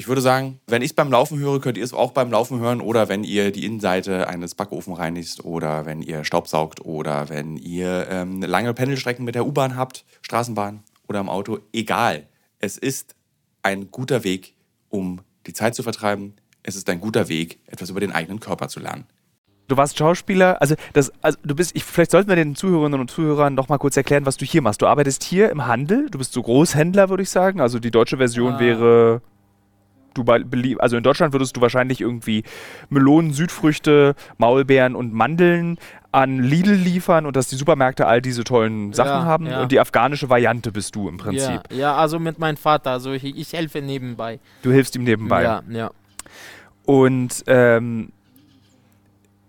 [0.00, 2.58] ich würde sagen, wenn ich es beim Laufen höre, könnt ihr es auch beim Laufen
[2.58, 7.58] hören oder wenn ihr die Innenseite eines Backofen reinigt oder wenn ihr Staubsaugt oder wenn
[7.58, 11.58] ihr ähm, lange Pendelstrecken mit der U-Bahn habt, Straßenbahn oder im Auto.
[11.74, 12.26] Egal.
[12.60, 13.14] Es ist
[13.62, 14.54] ein guter Weg,
[14.88, 16.32] um die Zeit zu vertreiben.
[16.62, 19.04] Es ist ein guter Weg, etwas über den eigenen Körper zu lernen.
[19.68, 23.10] Du warst Schauspieler, also das, also du bist, ich, vielleicht sollten wir den Zuhörerinnen und
[23.10, 24.80] Zuhörern noch mal kurz erklären, was du hier machst.
[24.80, 27.60] Du arbeitest hier im Handel, du bist so Großhändler, würde ich sagen.
[27.60, 28.60] Also die deutsche Version Ah.
[28.60, 29.20] wäre,
[30.14, 30.42] du bei-
[30.78, 32.42] also in Deutschland würdest du wahrscheinlich irgendwie
[32.88, 35.78] Melonen, Südfrüchte, Maulbeeren und Mandeln
[36.12, 39.46] an Lidl liefern und dass die Supermärkte all diese tollen Sachen Ja, haben.
[39.46, 39.62] ja.
[39.62, 41.60] Und die afghanische Variante bist du im Prinzip.
[41.70, 42.90] Ja, ja, also mit meinem Vater.
[42.90, 44.40] Also ich, ich helfe nebenbei.
[44.62, 45.42] Du hilfst ihm nebenbei.
[45.44, 45.90] Ja, ja.
[46.84, 48.10] Und ähm,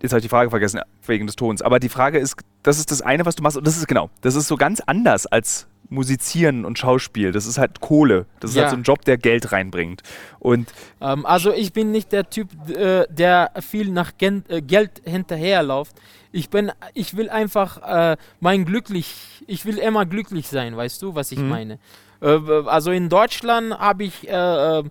[0.00, 1.62] jetzt habe ich die Frage vergessen wegen des Tons.
[1.62, 3.56] Aber die Frage ist, das ist das eine, was du machst.
[3.56, 7.32] Und das ist genau, das ist so ganz anders als Musizieren und Schauspiel.
[7.32, 8.26] Das ist halt Kohle.
[8.40, 8.62] Das ist Ja.
[8.62, 10.02] halt so ein Job, der Geld reinbringt.
[10.40, 15.02] Und Ähm, also ich bin nicht der Typ, äh, der viel nach Gen äh, Geld
[15.04, 15.94] hinterherläuft.
[16.32, 17.78] Ich bin, ich will einfach
[18.12, 19.14] äh, mein glücklich,
[19.46, 21.48] ich will immer glücklich sein, weißt du, was ich Mhm.
[21.48, 21.78] meine?
[22.20, 24.84] Äh, also in Deutschland habe ich, äh, äh,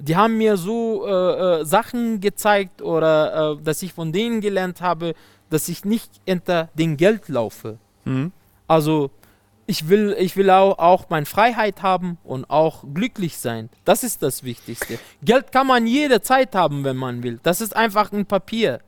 [0.00, 1.10] die haben mir so äh,
[1.60, 5.14] äh, Sachen gezeigt oder äh, dass ich von denen gelernt habe,
[5.50, 7.78] dass ich nicht hinter dem Geld laufe.
[8.04, 8.32] hm,
[8.66, 9.10] Also
[9.68, 13.68] ich will, ich will auch, auch meine Freiheit haben und auch glücklich sein.
[13.84, 14.98] Das ist das Wichtigste.
[15.22, 17.38] Geld kann man jederzeit haben, wenn man will.
[17.42, 18.80] Das ist einfach ein Papier.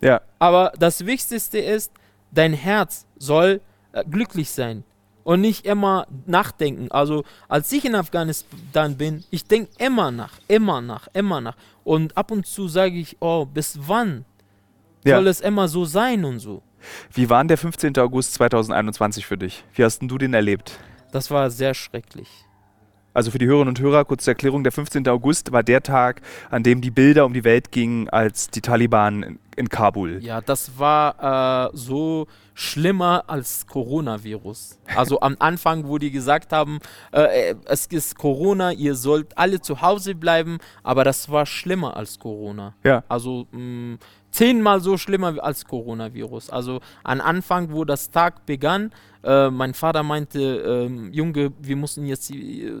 [0.00, 1.92] ja, Aber das Wichtigste ist,
[2.30, 3.60] dein Herz soll
[3.92, 4.84] äh, glücklich sein
[5.22, 6.90] und nicht immer nachdenken.
[6.90, 11.56] Also als ich in Afghanistan bin, ich denke immer nach, immer nach, immer nach.
[11.84, 14.24] Und ab und zu sage ich, oh, bis wann
[15.04, 15.16] ja.
[15.16, 16.62] soll es immer so sein und so.
[17.12, 17.98] Wie war denn der 15.
[17.98, 19.64] August 2021 für dich?
[19.74, 20.78] Wie hast denn du den erlebt?
[21.12, 22.28] Das war sehr schrecklich.
[23.14, 25.06] Also für die Hörerinnen und Hörer, kurz zur Erklärung, der 15.
[25.08, 29.22] August war der Tag, an dem die Bilder um die Welt gingen, als die Taliban
[29.22, 30.18] in, in Kabul.
[30.22, 34.78] Ja, das war äh, so schlimmer als Coronavirus.
[34.96, 36.78] Also am Anfang, wo die gesagt haben,
[37.12, 42.18] äh, es ist Corona, ihr sollt alle zu Hause bleiben, aber das war schlimmer als
[42.18, 42.74] Corona.
[42.82, 43.04] Ja.
[43.08, 43.98] Also mh,
[44.32, 46.50] zehnmal so schlimmer als Coronavirus.
[46.50, 48.90] Also am Anfang, wo das Tag begann,
[49.22, 52.32] äh, mein Vater meinte, äh, Junge, wir mussten jetzt,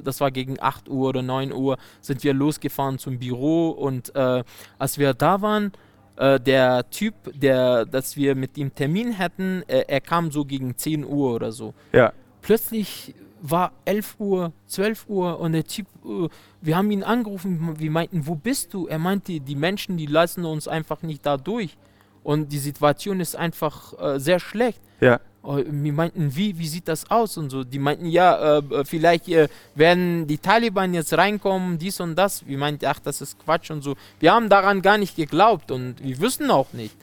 [0.02, 4.42] das war gegen 8 Uhr oder 9 Uhr, sind wir losgefahren zum Büro und äh,
[4.78, 5.72] als wir da waren,
[6.16, 10.76] äh, der Typ, der, dass wir mit ihm Termin hatten, äh, er kam so gegen
[10.76, 11.74] 10 Uhr oder so.
[11.92, 12.12] Ja.
[12.40, 16.28] Plötzlich war 11 Uhr, 12 Uhr und der Typ, äh,
[16.60, 18.86] wir haben ihn angerufen, wir meinten, wo bist du?
[18.86, 21.76] Er meinte, die Menschen, die lassen uns einfach nicht da durch.
[22.22, 24.80] Und die Situation ist einfach äh, sehr schlecht.
[25.00, 25.20] Ja.
[25.42, 27.64] Oh, wir meinten, wie, wie sieht das aus und so.
[27.64, 32.46] Die meinten, ja, äh, vielleicht äh, werden die Taliban jetzt reinkommen, dies und das.
[32.46, 33.96] Wir meinten, ach, das ist Quatsch und so.
[34.20, 36.94] Wir haben daran gar nicht geglaubt und wir wüssten auch nicht.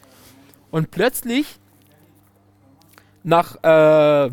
[0.71, 1.59] Und plötzlich,
[3.23, 4.31] nach äh,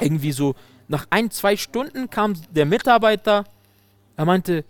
[0.00, 0.54] irgendwie so,
[0.88, 3.44] nach ein, zwei Stunden kam der Mitarbeiter,
[4.16, 4.64] er meinte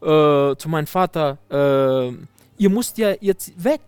[0.00, 2.12] äh, zu meinem Vater, äh,
[2.62, 3.80] ihr müsst ja jetzt weg.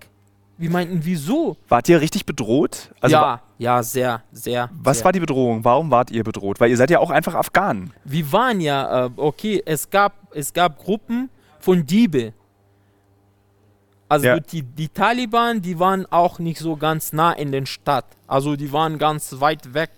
[0.59, 1.57] Wir meinten, wieso?
[1.69, 2.91] Wart ihr richtig bedroht?
[3.01, 4.69] Also ja, ja, sehr, sehr.
[4.75, 5.05] Was sehr.
[5.07, 5.65] war die Bedrohung?
[5.65, 6.61] Warum wart ihr bedroht?
[6.61, 7.95] Weil ihr seid ja auch einfach Afghanen.
[8.05, 12.35] Wir waren ja, äh, okay, es gab, es gab Gruppen von Diebe.
[14.09, 14.41] Also Ja.
[14.41, 18.05] die, die Taliban, die waren auch nicht so ganz nah in den Stadt.
[18.27, 19.91] Also die waren ganz weit weg.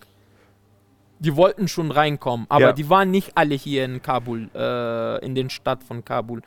[1.25, 2.73] Die wollten schon reinkommen, aber Ja.
[2.73, 6.43] die waren nicht alle hier in Kabul, äh, in den Stadt von Kabul.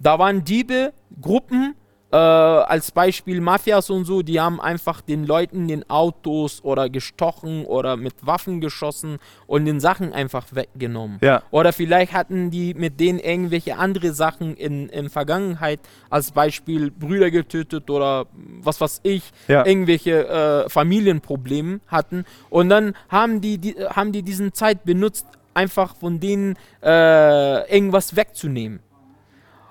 [0.00, 1.74] Da waren Diebe, Gruppen,
[2.10, 7.66] äh, als Beispiel Mafias und so, die haben einfach den Leuten den Autos oder gestochen
[7.66, 11.18] oder mit Waffen geschossen und den Sachen einfach weggenommen.
[11.20, 11.42] Ja.
[11.50, 17.30] Oder vielleicht hatten die mit denen irgendwelche andere Sachen in, in Vergangenheit, als Beispiel Brüder
[17.30, 18.24] getötet oder
[18.62, 19.66] was weiß ich, Ja.
[19.66, 22.24] irgendwelche äh, Familienprobleme hatten.
[22.48, 28.16] Und dann haben die, die, haben die diesen Zeit benutzt, einfach von denen äh, irgendwas
[28.16, 28.80] wegzunehmen.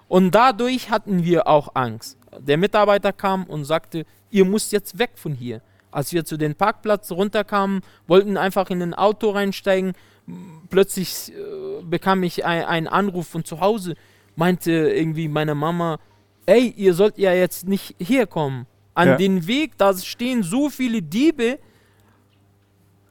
[0.10, 2.18] Und dadurch hatten wir auch Angst.
[2.40, 5.62] Der Mitarbeiter kam und sagte, ihr müsst jetzt weg von hier.
[5.92, 9.94] Als wir zu dem Parkplatz runterkamen, wollten einfach in ein Auto reinsteigen.
[10.70, 13.96] Plötzlich äh, bekam ich ein, einen Anruf von zu Hause.
[14.36, 16.00] Meinte irgendwie meine Mama,
[16.46, 18.68] ey, ihr sollt ja jetzt nicht hier kommen.
[18.94, 19.16] An Ja.
[19.16, 21.60] den Weg, da stehen so viele Diebe.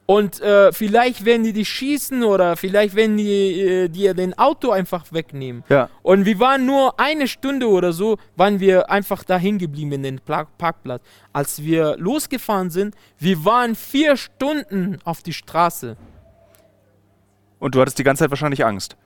[0.07, 4.71] Und äh, vielleicht werden die dich schießen oder vielleicht werden die äh, dir den Auto
[4.71, 5.65] einfach wegnehmen.
[5.69, 5.91] Ja.
[6.03, 10.21] Und wir waren nur eine Stunde oder so, waren wir einfach dahin geblieben in den
[10.21, 11.03] Pla Parkplatz.
[11.33, 15.97] Als wir losgefahren sind, wir waren vier Stunden auf die Straße.
[17.59, 18.97] Und du hattest die ganze Zeit wahrscheinlich Angst.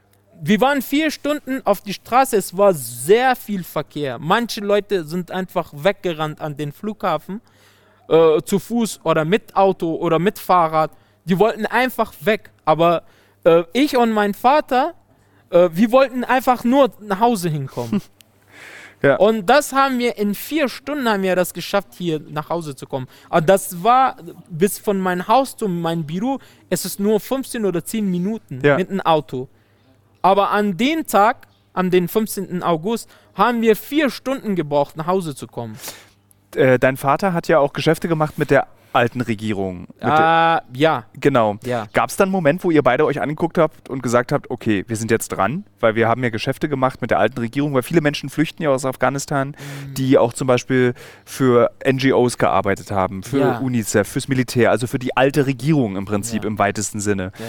[0.43, 4.19] Wir waren vier Stunden auf die Straße, es war sehr viel Verkehr.
[4.19, 7.41] Manche Leute sind einfach weggerannt an den Flughafen,
[8.11, 10.91] äh, zu Fuß oder mit Auto oder mit Fahrrad.
[11.25, 12.51] Die wollten einfach weg.
[12.65, 13.03] Aber
[13.45, 14.95] äh, ich und mein Vater,
[15.51, 18.03] äh, wir wollten einfach nur nach Hause hinkommen.
[19.03, 19.17] Ja.
[19.17, 22.87] Und das haben wir in vier Stunden haben wir das geschafft, hier nach Hause zu
[22.87, 23.09] kommen.
[23.31, 24.17] Aber das war
[24.51, 28.77] bis von meinem Haus zu meinem Büro, es ist nur 15 oder 10 Minuten Ja.
[28.77, 29.49] mit dem Auto.
[30.21, 32.63] Aber an dem Tag, an den 15.
[32.63, 35.79] August, haben wir vier Stunden gebraucht, nach Hause zu kommen.
[36.57, 39.87] Äh, dein Vater hat ja auch Geschäfte gemacht mit der alten Regierung.
[40.01, 41.59] Äh, ja, genau.
[41.65, 41.87] ja.
[41.93, 44.85] Gab es dann einen Moment, wo ihr beide euch angeguckt habt und gesagt habt, okay,
[44.89, 47.85] wir sind jetzt dran, weil wir haben ja Geschäfte gemacht mit der alten Regierung, weil
[47.85, 49.51] viele Menschen flüchten ja aus Afghanistan,
[49.87, 49.95] Mhm.
[49.95, 53.59] die auch zum Beispiel für NGOs gearbeitet haben, für Ja.
[53.59, 56.49] UNICEF, fürs Militär, also für die alte Regierung im Prinzip Ja.
[56.51, 57.31] im weitesten Sinne.
[57.39, 57.45] ja.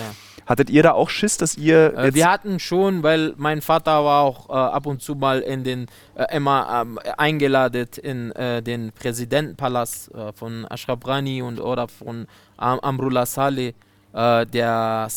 [0.52, 4.24] Hattet ihr da auch Schiss, dass ihr Äh, wir hatten schon, weil mein Vater war
[4.24, 8.92] auch äh, ab und zu mal in den, äh, immer ähm, eingeladen in äh, den
[8.92, 13.74] Präsidentenpalast äh, von Ashraf Ghani und oder von Am Amrullah Saleh,
[14.12, 15.08] äh, der,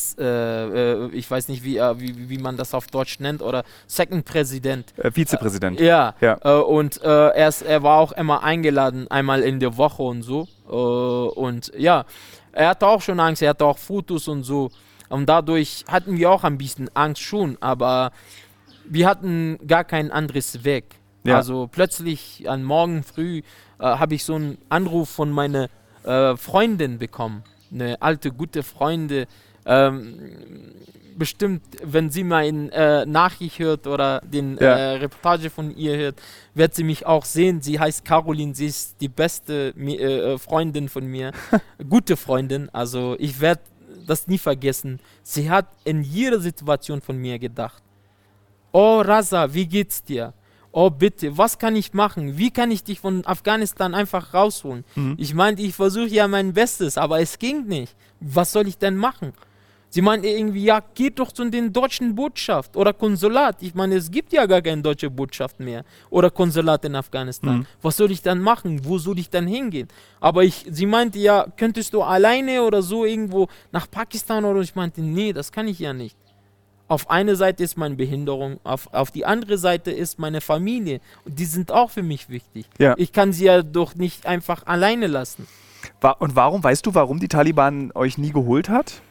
[1.11, 4.93] ich weiß nicht, wie, wie, wie man das auf Deutsch nennt, oder Second Präsident.
[5.11, 5.81] Vizepräsident?
[5.81, 6.35] Ja, Ja.
[6.61, 10.47] Und er, ist, er war auch immer eingeladen, einmal in der Woche und so.
[10.65, 12.05] Und ja,
[12.53, 14.71] er hatte auch schon Angst, er hatte auch Fotos und so.
[15.09, 18.11] Und dadurch hatten wir auch ein bisschen Angst schon, aber
[18.87, 20.95] wir hatten gar kein anderes Weg.
[21.23, 21.37] Ja.
[21.37, 23.39] Also plötzlich an Morgen früh
[23.79, 25.69] äh, habe ich so einen Anruf von meiner
[26.03, 27.43] äh, Freundin bekommen.
[27.73, 29.25] Eine alte, gute Freundin.
[29.65, 30.19] Ähm,
[31.17, 34.75] bestimmt, wenn sie mal in äh, Nachricht hört oder den Ja.
[34.75, 36.21] äh, Reportage von ihr hört,
[36.53, 37.61] wird sie mich auch sehen.
[37.61, 41.31] Sie heißt Caroline, sie ist die beste Mi- äh, äh, Freundin von mir.
[41.89, 42.69] Gute Freundin.
[42.73, 43.61] Also ich werde
[44.05, 44.99] das nie vergessen.
[45.23, 47.83] Sie hat in jeder Situation von mir gedacht.
[48.71, 50.33] Oh Raza, wie geht's dir?
[50.71, 52.37] Oh bitte, was kann ich machen?
[52.37, 54.83] Wie kann ich dich von Afghanistan einfach rausholen?
[54.95, 55.15] Mhm.
[55.17, 57.95] Ich meinte, ich versuche ja mein Bestes, aber es ging nicht.
[58.19, 59.31] Was soll ich denn machen?
[59.95, 63.63] Sie meinte irgendwie, ja, geht doch zu den deutschen Botschaft oder Konsulat.
[63.63, 67.59] Ich meine, es gibt ja gar keine deutsche Botschaft mehr oder Konsulat in Afghanistan.
[67.59, 67.65] Mhm.
[67.81, 68.81] Was soll ich dann machen?
[68.83, 69.87] Wo soll ich dann hingehen?
[70.19, 74.75] Aber ich, sie meinte ja, könntest du alleine oder so irgendwo nach Pakistan oder ich
[74.75, 76.17] meinte, nee, das kann ich ja nicht.
[76.89, 80.99] Auf eine Seite ist meine Behinderung, auf, auf die andere Seite ist meine Familie.
[81.23, 82.65] Und die sind auch für mich wichtig.
[82.79, 82.95] Ja.
[82.97, 85.47] Ich kann sie ja doch nicht einfach alleine lassen.
[86.19, 89.01] Und warum, weißt du, warum die Taliban euch nie geholt hat?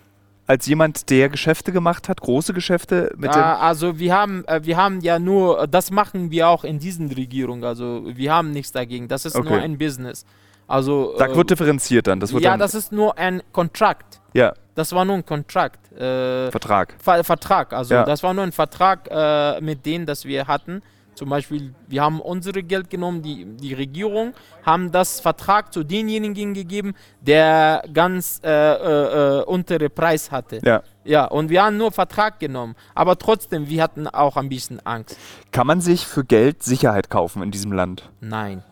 [0.46, 4.76] Als jemand, der Geschäfte gemacht hat, große Geschäfte mit Ah, also wir haben, äh, wir
[4.76, 7.64] haben ja nur, das machen wir auch in diesen Regierungen.
[7.64, 9.08] Also wir haben nichts dagegen.
[9.08, 9.48] Das ist Okay.
[9.48, 10.26] nur ein Business.
[10.66, 11.14] Also.
[11.18, 12.20] Da äh, wird differenziert dann.
[12.20, 14.20] Das wird ja, dann, das ist nur ein Kontrakt.
[14.34, 15.90] ja, Das war nur ein Kontrakt.
[15.92, 16.94] Äh, Vertrag.
[17.02, 17.72] Ver Vertrag.
[17.72, 18.04] Also Ja.
[18.04, 20.82] das war nur ein Vertrag äh, mit denen, das wir hatten.
[21.14, 26.54] Zum Beispiel, wir haben unsere Geld genommen, die, die Regierung haben das Vertrag zu denjenigen
[26.54, 30.60] gegeben, der ganz äh, äh, äh, untere Preis hatte.
[30.64, 30.82] Ja.
[31.04, 32.74] Ja, und wir haben nur Vertrag genommen.
[32.94, 35.16] Aber trotzdem, wir hatten auch ein bisschen Angst.
[35.52, 38.10] Kann man sich für Geld Sicherheit kaufen in diesem Land?
[38.20, 38.62] Nein.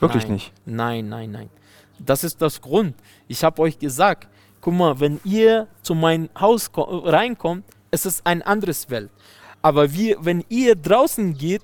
[0.00, 0.52] Wirklich nein, nicht.
[0.66, 1.50] Nein, nein, nein.
[1.98, 2.94] Das ist das Grund.
[3.28, 4.28] Ich habe euch gesagt,
[4.60, 9.10] guck mal, wenn ihr zu meinem Haus ko- reinkommt, es ist ein anderes Welt.
[9.62, 11.62] Aber wir, wenn ihr draußen geht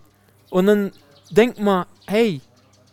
[0.55, 0.93] und dann
[1.31, 2.41] denkt mal, hey,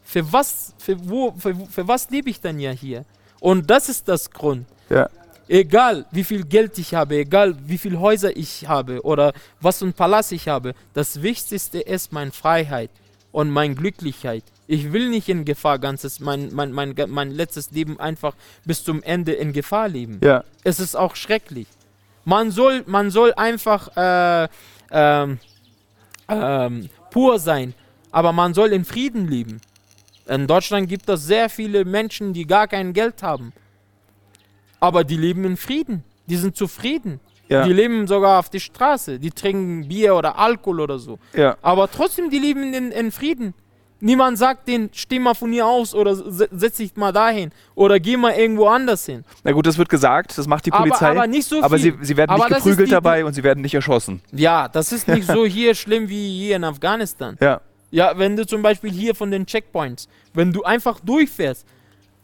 [0.04, 3.06] für was, für wo, für, für was lebe ich denn ja hier?
[3.40, 4.66] Und das ist das Grund.
[4.90, 5.08] Ja.
[5.48, 9.86] Egal wie viel Geld ich habe, egal wie viele Häuser ich habe oder was für
[9.86, 12.90] ein Palast ich habe, das Wichtigste ist meine Freiheit
[13.32, 14.44] und meine Glücklichkeit.
[14.66, 18.34] Ich will nicht in Gefahr ganzes, mein, mein, mein, mein letztes Leben einfach
[18.66, 20.20] bis zum Ende in Gefahr leben.
[20.24, 20.46] Ja.
[20.64, 21.68] Es ist auch schrecklich.
[22.26, 24.50] Man soll, man soll einfach äh,
[24.90, 25.38] ähm,
[26.28, 27.76] ähm, pur sein,
[28.12, 29.62] aber man soll in Frieden leben.
[30.28, 33.54] In Deutschland gibt es sehr viele Menschen, die gar kein Geld haben.
[34.80, 36.04] Aber die leben in Frieden.
[36.26, 37.20] Die sind zufrieden.
[37.50, 37.66] Ja.
[37.66, 39.20] Die leben sogar auf der Straße.
[39.20, 41.20] Die trinken Bier oder Alkohol oder so.
[41.36, 41.58] Ja.
[41.62, 43.54] Aber trotzdem, die leben in, in Frieden.
[44.04, 48.00] Niemand sagt denen, steh mal von hier aus oder se- setz dich mal dahin oder
[48.00, 49.24] geh mal irgendwo anders hin.
[49.44, 51.10] Na gut, das wird gesagt, das macht die Aber- Polizei.
[51.12, 51.98] aber nicht so Aber viel.
[52.00, 54.22] sie, sie werden Aber nicht geprügelt die- dabei und sie werden nicht erschossen.
[54.32, 57.38] Ja, das ist nicht so hier schlimm wie hier in Afghanistan.
[57.40, 57.62] Ja.
[57.92, 61.66] Ja, wenn du zum Beispiel hier von den Checkpoints, wenn du einfach durchfährst,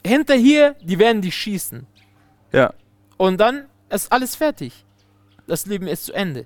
[0.06, 1.86] hinter hier, die werden dich schießen.
[2.54, 2.74] Ja.
[3.18, 4.86] Und dann ist alles fertig.
[5.46, 6.46] Das Leben ist zu Ende.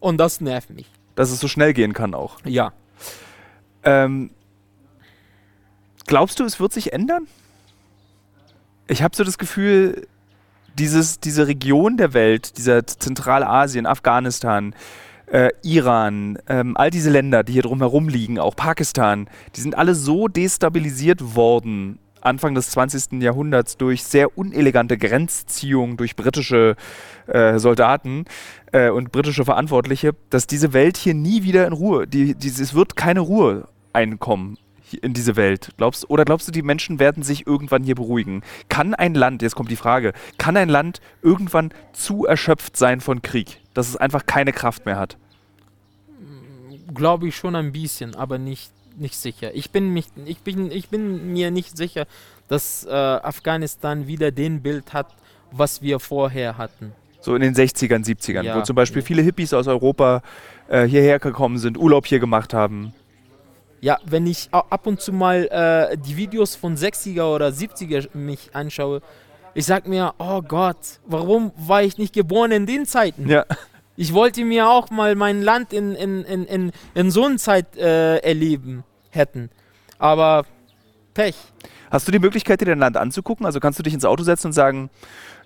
[0.00, 0.86] Und das nervt mich.
[1.14, 2.38] Dass es so schnell gehen kann auch.
[2.44, 2.72] Ja.
[3.82, 4.30] Ähm,
[6.06, 7.26] glaubst du, es wird sich ändern?
[8.88, 10.06] Ich habe so das Gefühl,
[10.78, 14.74] dieses, diese Region der Welt, dieser Zentralasien, Afghanistan,
[15.26, 19.94] äh, Iran, ähm, all diese Länder, die hier drumherum liegen, auch Pakistan, die sind alle
[19.94, 23.22] so destabilisiert worden Anfang des 20.
[23.22, 26.76] Jahrhunderts durch sehr unelegante Grenzziehungen durch britische
[27.26, 28.24] äh, Soldaten
[28.72, 32.74] äh, und britische Verantwortliche, dass diese Welt hier nie wieder in Ruhe, die, die, es
[32.74, 34.58] wird keine Ruhe einkommen
[34.94, 35.70] in diese Welt.
[35.76, 38.42] Glaubst, oder glaubst du, die Menschen werden sich irgendwann hier beruhigen?
[38.68, 43.22] Kann ein Land, jetzt kommt die Frage, kann ein Land irgendwann zu erschöpft sein von
[43.22, 45.16] Krieg, dass es einfach keine Kraft mehr hat?
[46.94, 49.54] Glaube ich schon ein bisschen, aber nicht, nicht sicher.
[49.54, 52.06] Ich bin, mich, ich, bin, ich bin mir nicht sicher,
[52.48, 55.14] dass äh, Afghanistan wieder den Bild hat,
[55.50, 56.92] was wir vorher hatten.
[57.20, 60.22] So in den 60ern, 70ern, Ja, wo zum Beispiel viele Hippies aus Europa
[60.68, 62.94] äh, hierher gekommen sind, Urlaub hier gemacht haben.
[63.80, 68.50] Ja, wenn ich ab und zu mal äh, die Videos von 60er oder 70er mich
[68.54, 69.02] anschaue,
[69.54, 73.28] ich sag mir, oh Gott, warum war ich nicht geboren in den Zeiten?
[73.28, 73.44] Ja.
[73.96, 77.76] Ich wollte mir auch mal mein Land in, in, in, in, in so einer Zeit
[77.76, 79.48] äh, erleben hätten.
[79.98, 80.44] Aber
[81.14, 81.36] Pech.
[81.90, 83.46] Hast du die Möglichkeit, dir dein Land anzugucken?
[83.46, 84.90] Also kannst du dich ins Auto setzen und sagen,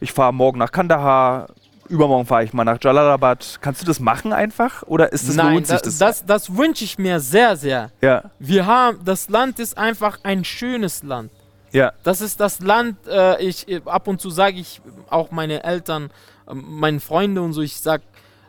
[0.00, 1.48] ich fahre morgen nach Kandahar,
[1.90, 3.58] übermorgen fahre ich mal nach Jalalabad.
[3.60, 4.82] Kannst du das machen einfach?
[4.86, 5.98] Oder ist das Nein, lohnt sich da, das?
[5.98, 7.90] das, das wünsche ich mir sehr, sehr.
[8.00, 11.30] ja, Wir haben, das Land ist einfach ein schönes Land.
[11.72, 14.80] ja, Das ist das Land, äh, ich äh, ab und zu sage ich
[15.10, 16.10] auch meine Eltern,
[16.48, 18.02] äh, meine Freunde und so, ich sag,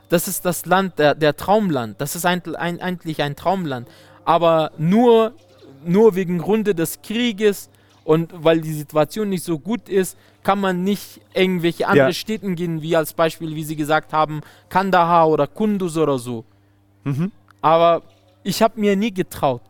[0.10, 2.00] das ist das Land, der, der Traumland.
[2.00, 3.88] Das ist ein, ein, eigentlich ein Traumland.
[4.26, 5.34] Aber nur,
[5.84, 7.70] nur wegen Grunde des Krieges
[8.04, 12.14] und weil die Situation nicht so gut ist, kann man nicht irgendwelche andere Ja.
[12.14, 16.46] Städten gehen, wie als Beispiel, wie sie gesagt haben, Kandahar oder Kunduz oder so.
[17.04, 17.32] Mhm.
[17.62, 18.02] Aber
[18.44, 19.62] ich habe mir nie getraut,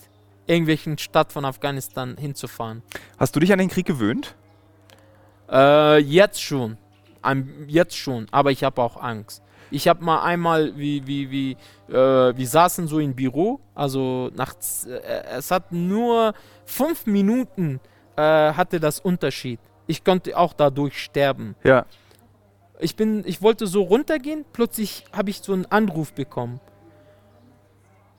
[0.48, 2.84] irgendwelchen Stadt von Afghanistan hinzufahren.
[3.18, 4.36] Hast du dich an den Krieg gewöhnt?
[5.52, 6.78] Äh, jetzt schon.
[7.22, 9.44] Am- Jetzt schon, aber ich habe auch Angst.
[9.70, 11.52] Ich habe mal einmal, wie, wie, wie,
[11.90, 11.94] äh,
[12.36, 15.00] wir saßen so im Büro, also nachts, äh,
[15.38, 16.34] es hat nur
[16.66, 17.80] fünf Minuten
[18.18, 18.22] äh,
[18.54, 19.60] hatte das Unterschied.
[19.88, 21.56] Ich konnte auch dadurch sterben.
[21.64, 21.86] Ja.
[22.80, 26.60] Ich bin, ich wollte so runtergehen, plötzlich habe ich so einen Anruf bekommen.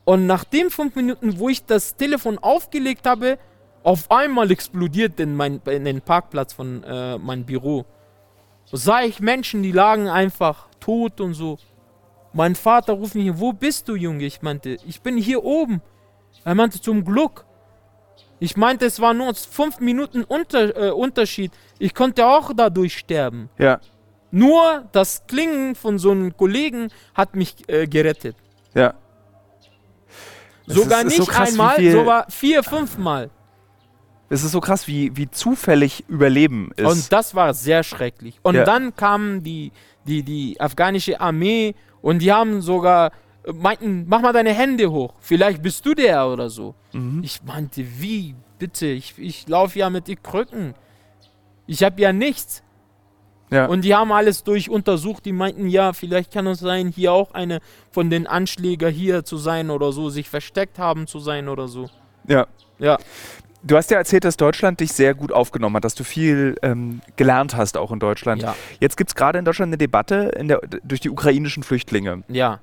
[0.04, 3.38] Und nach den fünf Minuten, wo ich das Telefon aufgelegt habe,
[3.82, 7.84] auf einmal explodiert in, mein, in den Parkplatz von äh, meinem Büro.
[8.64, 11.58] So sah ich Menschen, die lagen einfach tot und so.
[12.32, 14.24] Mein Vater ruft mich, wo bist du, Junge?
[14.24, 15.82] Ich meinte, ich bin hier oben.
[16.44, 17.44] Er meinte, zum Glück.
[18.46, 21.52] Ich meinte, es war nur fünf Minuten unter, äh, Unterschied.
[21.78, 23.48] Ich konnte auch dadurch sterben.
[23.56, 23.78] Ja.
[24.32, 28.34] Nur das Klingen von so einem Kollegen hat mich äh, gerettet.
[28.74, 28.94] Ja.
[30.66, 33.30] Sogar ist- ist nicht so krass, einmal, viel- sogar vier, fünfmal.
[34.28, 36.86] Es ist so krass, wie, wie zufällig Überleben ist.
[36.90, 38.40] Und das war sehr schrecklich.
[38.42, 38.64] Und Ja.
[38.64, 39.70] dann kam die,
[40.06, 43.12] die, die afghanische Armee und die haben sogar
[43.52, 45.14] meinten, mach mal deine Hände hoch.
[45.20, 46.74] Vielleicht bist du der oder so.
[46.92, 47.22] mhm.
[47.24, 48.34] Ich meinte, wie?
[48.58, 50.74] Bitte, ich, ich laufe ja mit den Krücken.
[51.66, 52.62] Ich habe ja nichts.
[53.50, 53.66] ja.
[53.66, 55.24] Und die haben alles durch untersucht.
[55.24, 59.36] Die meinten, ja, vielleicht kann es sein, hier auch eine von den Anschläger hier zu
[59.36, 61.88] sein oder so, sich versteckt haben zu sein oder so.
[62.28, 62.46] ja.
[62.78, 62.98] Ja,
[63.64, 67.00] Du hast ja erzählt, dass Deutschland dich sehr gut aufgenommen hat, dass du viel ähm,
[67.14, 68.42] gelernt hast, auch in Deutschland.
[68.42, 72.24] ja, Jetzt gibt es gerade in Deutschland eine Debatte in der, durch die ukrainischen Flüchtlinge.
[72.26, 72.58] ja,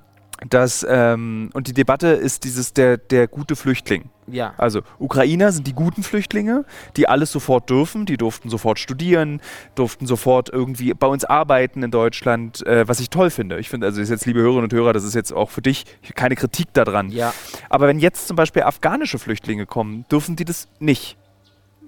[0.48, 4.08] Dass, ähm, und die Debatte ist dieses der, der gute Flüchtling.
[4.26, 4.54] ja.
[4.56, 6.64] Also Ukrainer sind die guten Flüchtlinge,
[6.96, 8.06] die alles sofort dürfen.
[8.06, 9.42] Die durften sofort studieren,
[9.74, 13.58] durften sofort irgendwie bei uns arbeiten in Deutschland, äh, was ich toll finde.
[13.58, 15.60] Ich finde, also das ist jetzt, liebe Hörerinnen und Hörer, das ist jetzt auch für
[15.60, 15.84] dich
[16.14, 17.10] keine Kritik daran.
[17.10, 17.34] Ja,
[17.68, 21.18] Aber wenn jetzt zum Beispiel afghanische Flüchtlinge kommen, dürfen die das nicht.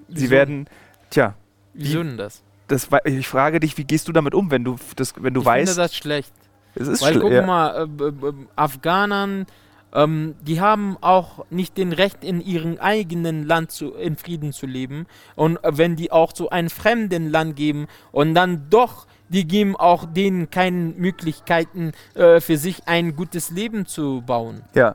[0.09, 0.31] Sie Wieso?
[0.31, 0.69] werden,
[1.09, 1.37] tja,
[1.73, 2.43] wieso denn das?
[2.69, 5.47] das, ich frage dich, wie gehst du damit um, wenn du, das, wenn du ich
[5.47, 6.33] weißt, finde das schlecht.
[6.75, 7.47] Es ist Weil guck ja.
[7.47, 9.47] mal, äh, b- Afghanern,
[9.95, 14.67] ähm, die haben auch nicht den Recht in ihrem eigenen Land zu, in Frieden zu
[14.67, 15.07] leben.
[15.37, 19.77] Und äh, wenn die auch zu einem fremden Land geben und dann doch, die geben
[19.77, 24.63] auch denen keine Möglichkeiten äh, für sich ein gutes Leben zu bauen.
[24.75, 24.95] ja.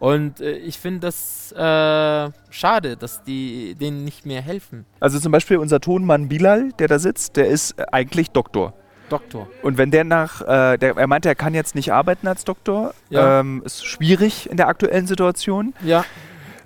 [0.00, 4.86] Und äh, ich finde das äh, schade, dass die denen nicht mehr helfen.
[5.00, 8.74] Also zum Beispiel unser Tonmann Bilal, der da sitzt, der ist äh, eigentlich Doktor.
[9.08, 9.48] Doktor.
[9.62, 12.94] Und wenn der nach, äh, der, er meinte, er kann jetzt nicht arbeiten als Doktor,
[13.10, 13.40] Ja.
[13.40, 16.04] ähm, ist schwierig in der aktuellen Situation, Ja.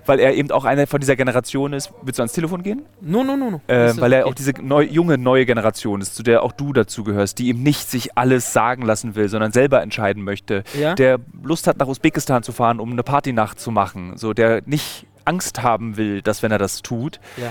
[0.07, 1.93] weil er eben auch einer von dieser Generation ist.
[2.03, 2.83] Willst du ans Telefon gehen?
[3.01, 3.61] No, no, no, no.
[3.69, 4.31] Äh, weil er okay.
[4.31, 7.63] auch diese neu, junge, neue Generation ist, zu der auch du dazu gehörst, die eben
[7.63, 10.65] nicht sich alles sagen lassen will, sondern selber entscheiden möchte.
[10.79, 10.95] Ja?
[10.95, 14.17] Der Lust hat, nach Usbekistan zu fahren, um eine Partynacht zu machen.
[14.17, 17.21] So, der nicht Angst haben will, dass wenn er das tut.
[17.37, 17.51] ja.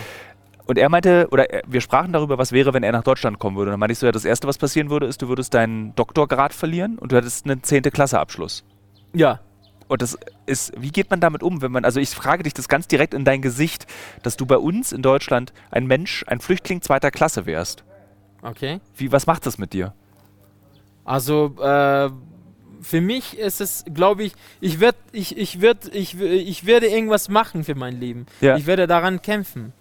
[0.65, 3.57] Und er meinte, oder er, wir sprachen darüber, was wäre, wenn er nach Deutschland kommen
[3.57, 3.69] würde.
[3.69, 5.95] Und dann meinte ich so, ja, das Erste, was passieren würde, ist, du würdest deinen
[5.95, 7.83] Doktorgrad verlieren und du hättest einen 10.
[7.83, 8.63] Klasse Abschluss.
[9.13, 9.39] Ja.
[9.87, 12.69] Und das ist, wie geht man damit um, wenn man, also ich frage dich das
[12.69, 13.87] ganz direkt in dein Gesicht,
[14.23, 17.83] dass du bei uns in Deutschland ein Mensch, ein Flüchtling zweiter Klasse wärst.
[18.41, 18.79] Okay.
[18.95, 19.93] Wie, was macht das mit dir?
[21.03, 22.09] Also, äh,
[22.81, 27.29] für mich ist es, glaube ich, ich werde ich, ich werd, ich, ich werde irgendwas
[27.29, 28.25] machen für mein Leben.
[28.39, 28.57] Ja.
[28.57, 29.73] Ich werde daran kämpfen.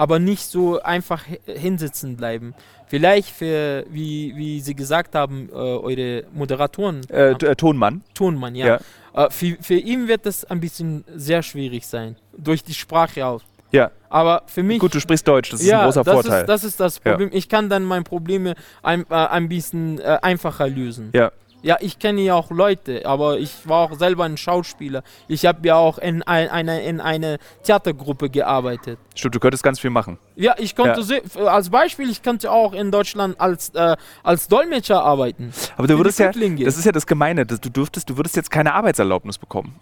[0.00, 2.54] Aber nicht so einfach hi- hinsitzen bleiben.
[2.86, 8.02] Vielleicht für, wie, wie Sie gesagt haben, äh, eure Moderatoren, Äh, t- äh, Tonmann.
[8.14, 8.66] Tonmann, ja.
[9.14, 9.26] Ja.
[9.26, 12.16] Äh, für, für ihn wird das ein bisschen sehr schwierig sein.
[12.36, 13.42] Durch die Sprache auch.
[13.72, 13.90] Ja.
[14.08, 14.78] Aber für mich.
[14.80, 16.40] Gut, du sprichst Deutsch, das ist ja, ein großer das Vorteil.
[16.40, 17.10] Ist, das ist das Ja.
[17.10, 17.28] Problem.
[17.32, 21.10] Ich kann dann meine Probleme ein, äh, ein bisschen äh, einfacher lösen.
[21.12, 21.30] ja.
[21.62, 25.02] Ja, ich kenne ja auch Leute, aber ich war auch selber ein Schauspieler.
[25.28, 28.98] Ich habe ja auch in, ein, eine, in eine Theatergruppe gearbeitet.
[29.14, 30.18] Stimmt, du könntest ganz viel machen.
[30.36, 31.44] Ja, ich konnte Ja.
[31.46, 35.52] als Beispiel, ich könnte auch in Deutschland als, äh, als Dolmetscher arbeiten.
[35.76, 38.50] Aber du würdest ja, das ist ja das Gemeine, dass du dürftest, du würdest jetzt
[38.50, 39.74] keine Arbeitserlaubnis bekommen.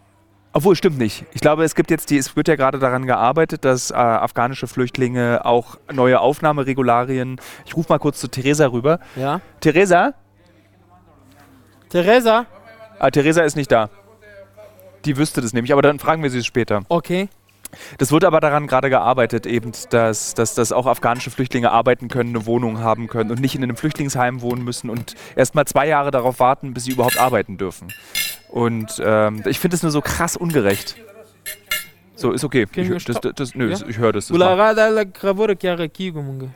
[0.52, 1.24] Obwohl, stimmt nicht.
[1.34, 4.66] Ich glaube, es gibt jetzt die, es wird ja gerade daran gearbeitet, dass äh, afghanische
[4.66, 7.40] Flüchtlinge auch neue Aufnahmeregularien.
[7.66, 8.98] Ich rufe mal kurz zu Theresa rüber.
[9.14, 9.40] Ja.
[9.60, 10.14] Theresa?
[11.90, 12.46] Theresa?
[12.98, 13.90] Ah, Theresa ist nicht da.
[15.04, 16.82] Die wüsste das nämlich, aber dann fragen wir sie es später.
[16.88, 17.28] Okay.
[17.98, 22.34] Das wird aber daran gerade gearbeitet, eben, dass, dass, dass auch afghanische Flüchtlinge arbeiten können,
[22.34, 25.86] eine Wohnung haben können und nicht in einem Flüchtlingsheim wohnen müssen und erst mal zwei
[25.86, 27.88] Jahre darauf warten, bis sie überhaupt arbeiten dürfen.
[28.48, 30.96] Und ähm, ich finde es nur so krass ungerecht.
[32.16, 32.66] So, ist okay.
[32.74, 33.78] Ich, das, das, nö, Ja?
[33.86, 34.30] ich höre das.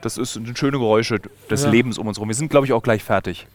[0.01, 1.21] Das, das ist ein schöne Geräusche
[1.51, 1.71] des Ja.
[1.71, 2.27] Lebens um uns rum.
[2.27, 3.47] Wir sind, glaube ich, auch gleich fertig.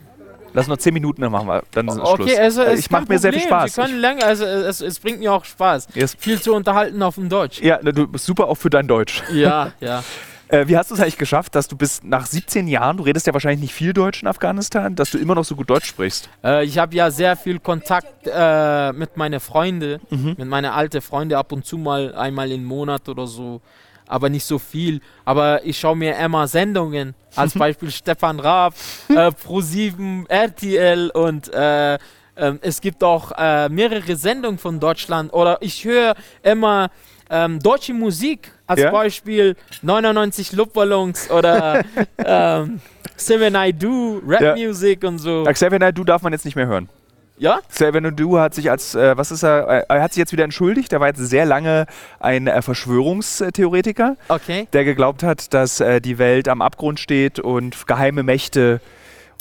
[0.54, 1.64] Lass noch zehn Minuten, dann machen wir.
[1.72, 2.10] Dann ist Schluss.
[2.12, 3.42] Okay, also Äh, es ich ist mache mir sehr viel.
[3.44, 3.76] Spaß.
[3.76, 5.88] Sie können lange, also es, es bringt mir auch Spaß.
[5.94, 7.62] Ich, erst, Viel zu unterhalten auf dem Deutsch.
[7.62, 9.22] ja, du bist super auch für dein Deutsch.
[9.32, 10.04] Ja, ja.
[10.50, 13.28] Äh, wie hast du es eigentlich geschafft, dass du bis nach 17 Jahren, du redest
[13.28, 16.30] ja wahrscheinlich nicht viel Deutsch in Afghanistan, dass du immer noch so gut Deutsch sprichst?
[16.42, 20.36] Äh, ich habe ja sehr viel Kontakt äh, mit meinen Freunden, Mhm.
[20.38, 23.60] mit meinen alten Freunden ab und zu mal einmal im Monat oder so.
[24.08, 25.02] Aber nicht so viel.
[25.26, 28.74] Aber ich schaue mir immer Sendungen, als Beispiel Stefan Raab,
[29.10, 31.98] äh, Pro7, RTL und äh,
[32.40, 35.34] ähm, es gibt auch äh, mehrere Sendungen von Deutschland.
[35.34, 36.90] Oder ich höre immer
[37.30, 38.92] ähm, deutsche Musik, als Ja?
[38.92, 41.84] Beispiel 99 Luftballons oder
[42.18, 42.80] ähm,
[43.16, 44.56] Seven I Do, Rap Ja.
[44.56, 45.44] Music und so.
[45.44, 46.88] Xavier Naidoo darf man jetzt nicht mehr hören.
[47.40, 47.60] Ja?
[47.70, 50.44] Xavier Naidoo hat sich als, äh, was ist er, äh, er hat sich jetzt wieder
[50.44, 50.92] entschuldigt.
[50.92, 51.86] Er war jetzt sehr lange
[52.20, 54.68] ein äh, Verschwörungstheoretiker, Okay.
[54.74, 58.82] der geglaubt hat, dass äh, die Welt am Abgrund steht und geheime Mächte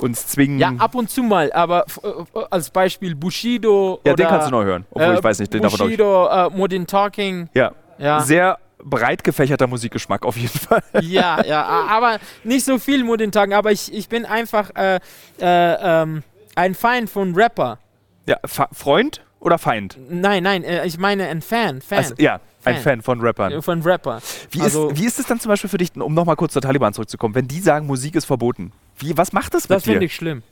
[0.01, 0.59] uns zwingen.
[0.59, 4.49] Ja, ab und zu mal, aber f- äh, als Beispiel Bushido Ja, oder den kannst
[4.49, 4.85] du noch hören.
[4.91, 5.63] Obwohl, äh, ich weiß nicht, den.
[5.63, 7.73] Bushido, äh, Modern Talking, Ja.
[7.99, 8.21] ja.
[8.21, 10.83] Sehr breit gefächerter Musikgeschmack auf jeden Fall.
[11.01, 14.97] ja, ja, aber nicht so viel Modern Talking, aber ich, ich bin einfach äh,
[15.41, 16.23] äh, ähm,
[16.55, 17.79] ein Fan von Rapper.
[18.27, 19.99] Ja, Fa Freund oder Feind?
[20.09, 22.83] Nein, nein, äh, ich meine ein Fan, Fan Also, ja, ein Fan.
[22.83, 23.53] Fan von Rappern.
[23.53, 24.21] äh, von Rapper.
[24.51, 26.63] Wie, also, ist, wie ist es dann zum Beispiel für dich, um nochmal kurz zur
[26.63, 28.73] Taliban zurückzukommen, wenn die sagen, Musik ist verboten?
[28.99, 29.93] Wie, was macht das mit das dir?
[29.93, 30.43] finde ich schlimm.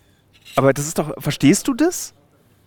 [0.57, 2.15] Aber das ist doch, verstehst du das?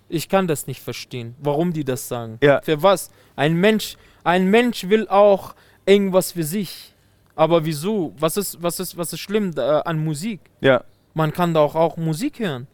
[0.09, 2.37] Ich kann das nicht verstehen, warum die das sagen.
[2.41, 2.61] Ja.
[2.63, 3.09] Für was?
[3.35, 5.53] Ein Mensch, ein Mensch will auch
[5.85, 6.93] irgendwas für sich.
[7.35, 8.13] Aber wieso?
[8.17, 10.39] Was ist, was ist, was ist schlimm äh, an Musik?
[10.61, 10.83] Ja.
[11.13, 12.67] Man kann da auch, auch Musik hören.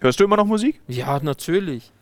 [0.00, 0.80] Hörst du immer noch Musik?
[0.88, 1.92] Ja, natürlich.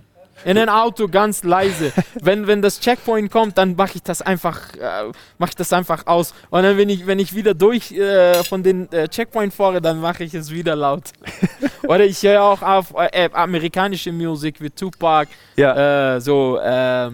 [0.45, 1.93] In ein Auto ganz leise.
[2.23, 6.07] wenn, wenn das Checkpoint kommt, dann mache ich das einfach, äh, mach ich das einfach
[6.07, 6.33] aus.
[6.51, 10.01] Und dann, wenn ich, wenn ich wieder durch äh, von den äh, Checkpoint fahre, dann
[10.01, 11.11] mache ich es wieder laut.
[11.89, 16.15] Oder ich höre auch auf äh, amerikanische Musik wie Tupac, Ja.
[16.17, 17.11] äh, so äh,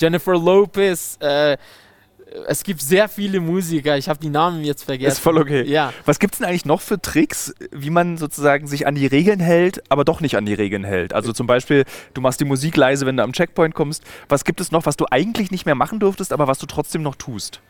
[0.00, 1.18] Jennifer Lopez.
[2.46, 3.96] Es gibt sehr viele Musiker.
[3.98, 5.12] Ich habe die Namen jetzt vergessen.
[5.12, 5.62] Ist voll okay.
[5.64, 5.92] Ja.
[6.04, 9.40] Was gibt es denn eigentlich noch für Tricks, wie man sozusagen sich an die Regeln
[9.40, 11.12] hält, aber doch nicht an die Regeln hält?
[11.12, 14.04] Also zum Beispiel, du machst die Musik leise, wenn du am Checkpoint kommst.
[14.28, 17.02] Was gibt es noch, was du eigentlich nicht mehr machen dürftest, aber was du trotzdem
[17.02, 17.60] noch tust?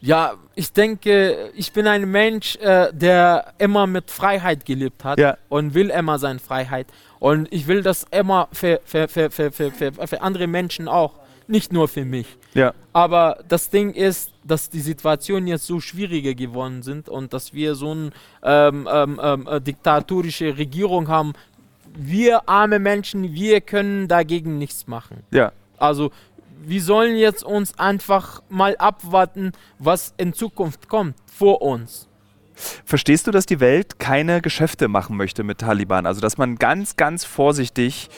[0.00, 5.36] Ja, ich denke, ich bin ein Mensch, äh, der immer mit Freiheit gelebt hat Ja.
[5.48, 6.86] und will immer seine Freiheit.
[7.18, 11.14] Und ich will das immer für, für, für, für andere Menschen auch,
[11.48, 12.26] nicht nur für mich.
[12.58, 12.74] Ja.
[12.92, 17.74] Aber das Ding ist, dass die Situation jetzt so schwieriger geworden sind und dass wir
[17.76, 18.10] so eine
[18.42, 21.34] ähm, ähm, ähm, äh, diktatorische Regierung haben.
[21.94, 25.22] Wir arme Menschen, wir können dagegen nichts machen.
[25.30, 25.52] Ja.
[25.78, 26.10] Also
[26.60, 32.08] wir sollen jetzt uns einfach mal abwarten, was in Zukunft kommt vor uns.
[32.84, 36.06] Verstehst du, dass die Welt keine Geschäfte machen möchte mit Taliban?
[36.06, 38.10] Also, dass man ganz, ganz vorsichtig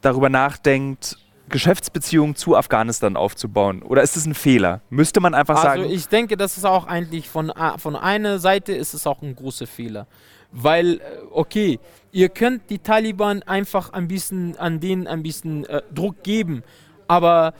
[0.00, 1.18] darüber nachdenkt,
[1.52, 3.82] Geschäftsbeziehungen zu Afghanistan aufzubauen?
[3.82, 4.80] Oder ist es ein Fehler?
[4.90, 8.72] Müsste man einfach Also sagen, ich denke, das ist auch eigentlich von, von einer Seite
[8.72, 10.08] ist es auch ein großer Fehler.
[10.50, 11.00] Weil, äh,
[11.30, 11.78] okay,
[12.10, 16.62] ihr könnt die Taliban einfach ein bisschen, an denen ein bisschen äh, Druck geben,
[17.06, 17.54] aber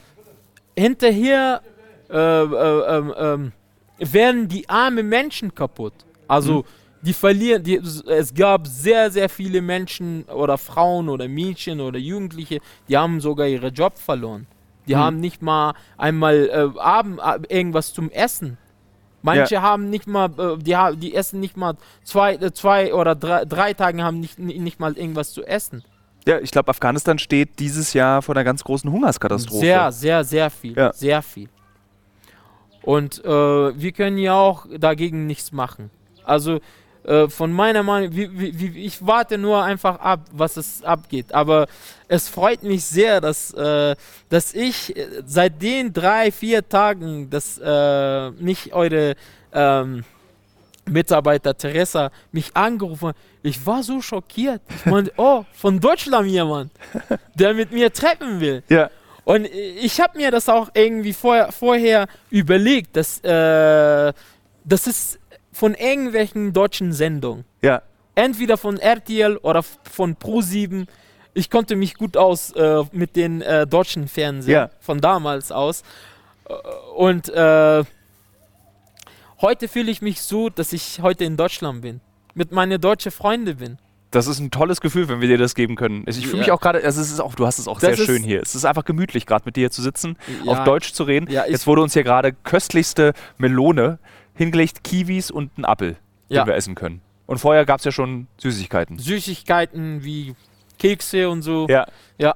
[0.77, 1.63] hinterher
[2.11, 3.53] äh, äh, ähm, ähm,
[3.99, 5.95] werden die armen Menschen kaputt.
[6.29, 6.65] Also
[7.03, 12.61] die verlieren, die, es gab sehr, sehr viele Menschen oder Frauen oder Mädchen oder Jugendliche,
[12.89, 14.47] die haben sogar ihre Job verloren.
[14.87, 14.99] Die Mhm.
[14.99, 18.57] haben nicht mal einmal äh, Abend äh, irgendwas zum Essen.
[19.25, 23.45] Manche haben nicht mal, äh, die, die essen nicht mal zwei, äh, zwei oder drei,
[23.45, 25.85] drei Tagen haben nicht, ni- nicht mal irgendwas zu essen.
[26.27, 29.61] ja, ich glaube, Afghanistan steht dieses Jahr vor einer ganz großen Hungerskatastrophe.
[29.67, 30.75] Sehr, sehr, sehr viel.
[30.77, 30.93] Ja.
[30.93, 31.49] Sehr viel.
[32.83, 35.91] Und äh, wir können ja auch dagegen nichts machen.
[36.25, 36.59] Also
[37.05, 41.35] äh, von meiner Meinung, wie, wie, wie, ich warte nur einfach ab, was es abgeht.
[41.35, 41.67] Aber
[42.09, 43.97] es freut mich sehr, dass, äh,
[44.29, 49.17] dass ich äh, seit den drei, vier Tagen, dass äh, nicht eure
[49.53, 50.05] ähm,
[50.85, 53.17] Mitarbeiter Teresa mich angerufen hat.
[53.43, 54.63] Ich war so schockiert.
[54.69, 56.71] Ich meinte, oh, von Deutschland jemand,
[57.35, 58.63] der mit mir treffen will.
[58.69, 58.91] Ja.
[59.25, 64.13] Und ich habe mir das auch irgendwie vorher, vorher überlegt, dass äh,
[64.65, 65.19] das ist
[65.53, 67.45] von irgendwelchen deutschen Sendungen.
[67.63, 67.83] Ja.
[68.15, 70.87] Entweder von RTL oder von Pro7.
[71.35, 74.71] Ich konnte mich gut aus äh, mit den äh, deutschen Fernsehen Ja.
[74.81, 75.83] von damals aus.
[76.49, 76.53] Äh,
[76.97, 77.85] Und äh,
[79.41, 82.01] heute fühle ich mich so, dass ich heute in Deutschland bin.
[82.35, 83.79] Mit meinen deutschen Freunden bin.
[84.11, 86.05] Das ist ein tolles Gefühl, wenn wir dir das geben können.
[86.07, 86.55] Ich fühle mich Ja.
[86.55, 88.43] auch gerade, also es ist auch, du hast es auch Das sehr schön hier.
[88.43, 90.53] Es ist einfach gemütlich, gerade mit dir hier zu sitzen, Ja.
[90.53, 91.31] auf Deutsch zu reden.
[91.31, 93.99] Ja, Jetzt wurde uns hier gerade köstlichste Melone
[94.35, 95.97] hingelegt, Kiwis und ein Apfel,
[96.29, 96.43] Ja.
[96.43, 97.01] den wir essen können.
[97.27, 98.99] Und vorher gab es ja schon Süßigkeiten.
[98.99, 100.35] Süßigkeiten wie
[100.79, 101.67] Kekse und so.
[101.69, 101.87] Ja.
[102.19, 102.35] Ja.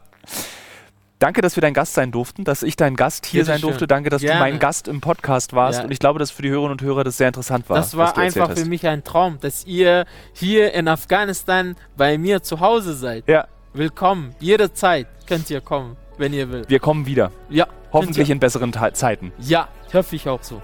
[1.19, 3.69] Danke, dass wir dein Gast sein durften, dass ich dein Gast hier Bitte sein schön.
[3.71, 3.87] durfte.
[3.87, 4.35] Danke, dass Gerne.
[4.39, 5.79] du mein Gast im Podcast warst.
[5.79, 5.85] Ja.
[5.87, 7.77] Und ich glaube, dass für die Hörerinnen und Hörer das sehr interessant war.
[7.79, 12.61] Das war einfach für mich ein Traum, dass ihr hier in Afghanistan bei mir zu
[12.61, 13.25] Hause seid.
[13.27, 14.35] Ja, Willkommen.
[14.41, 16.65] Jederzeit könnt ihr kommen, wenn ihr will.
[16.69, 17.31] wir kommen wieder.
[17.51, 17.67] Ja.
[17.93, 19.33] Hoffentlich in besseren Ta Zeiten.
[19.39, 20.63] Ja, hoffe ich auch so.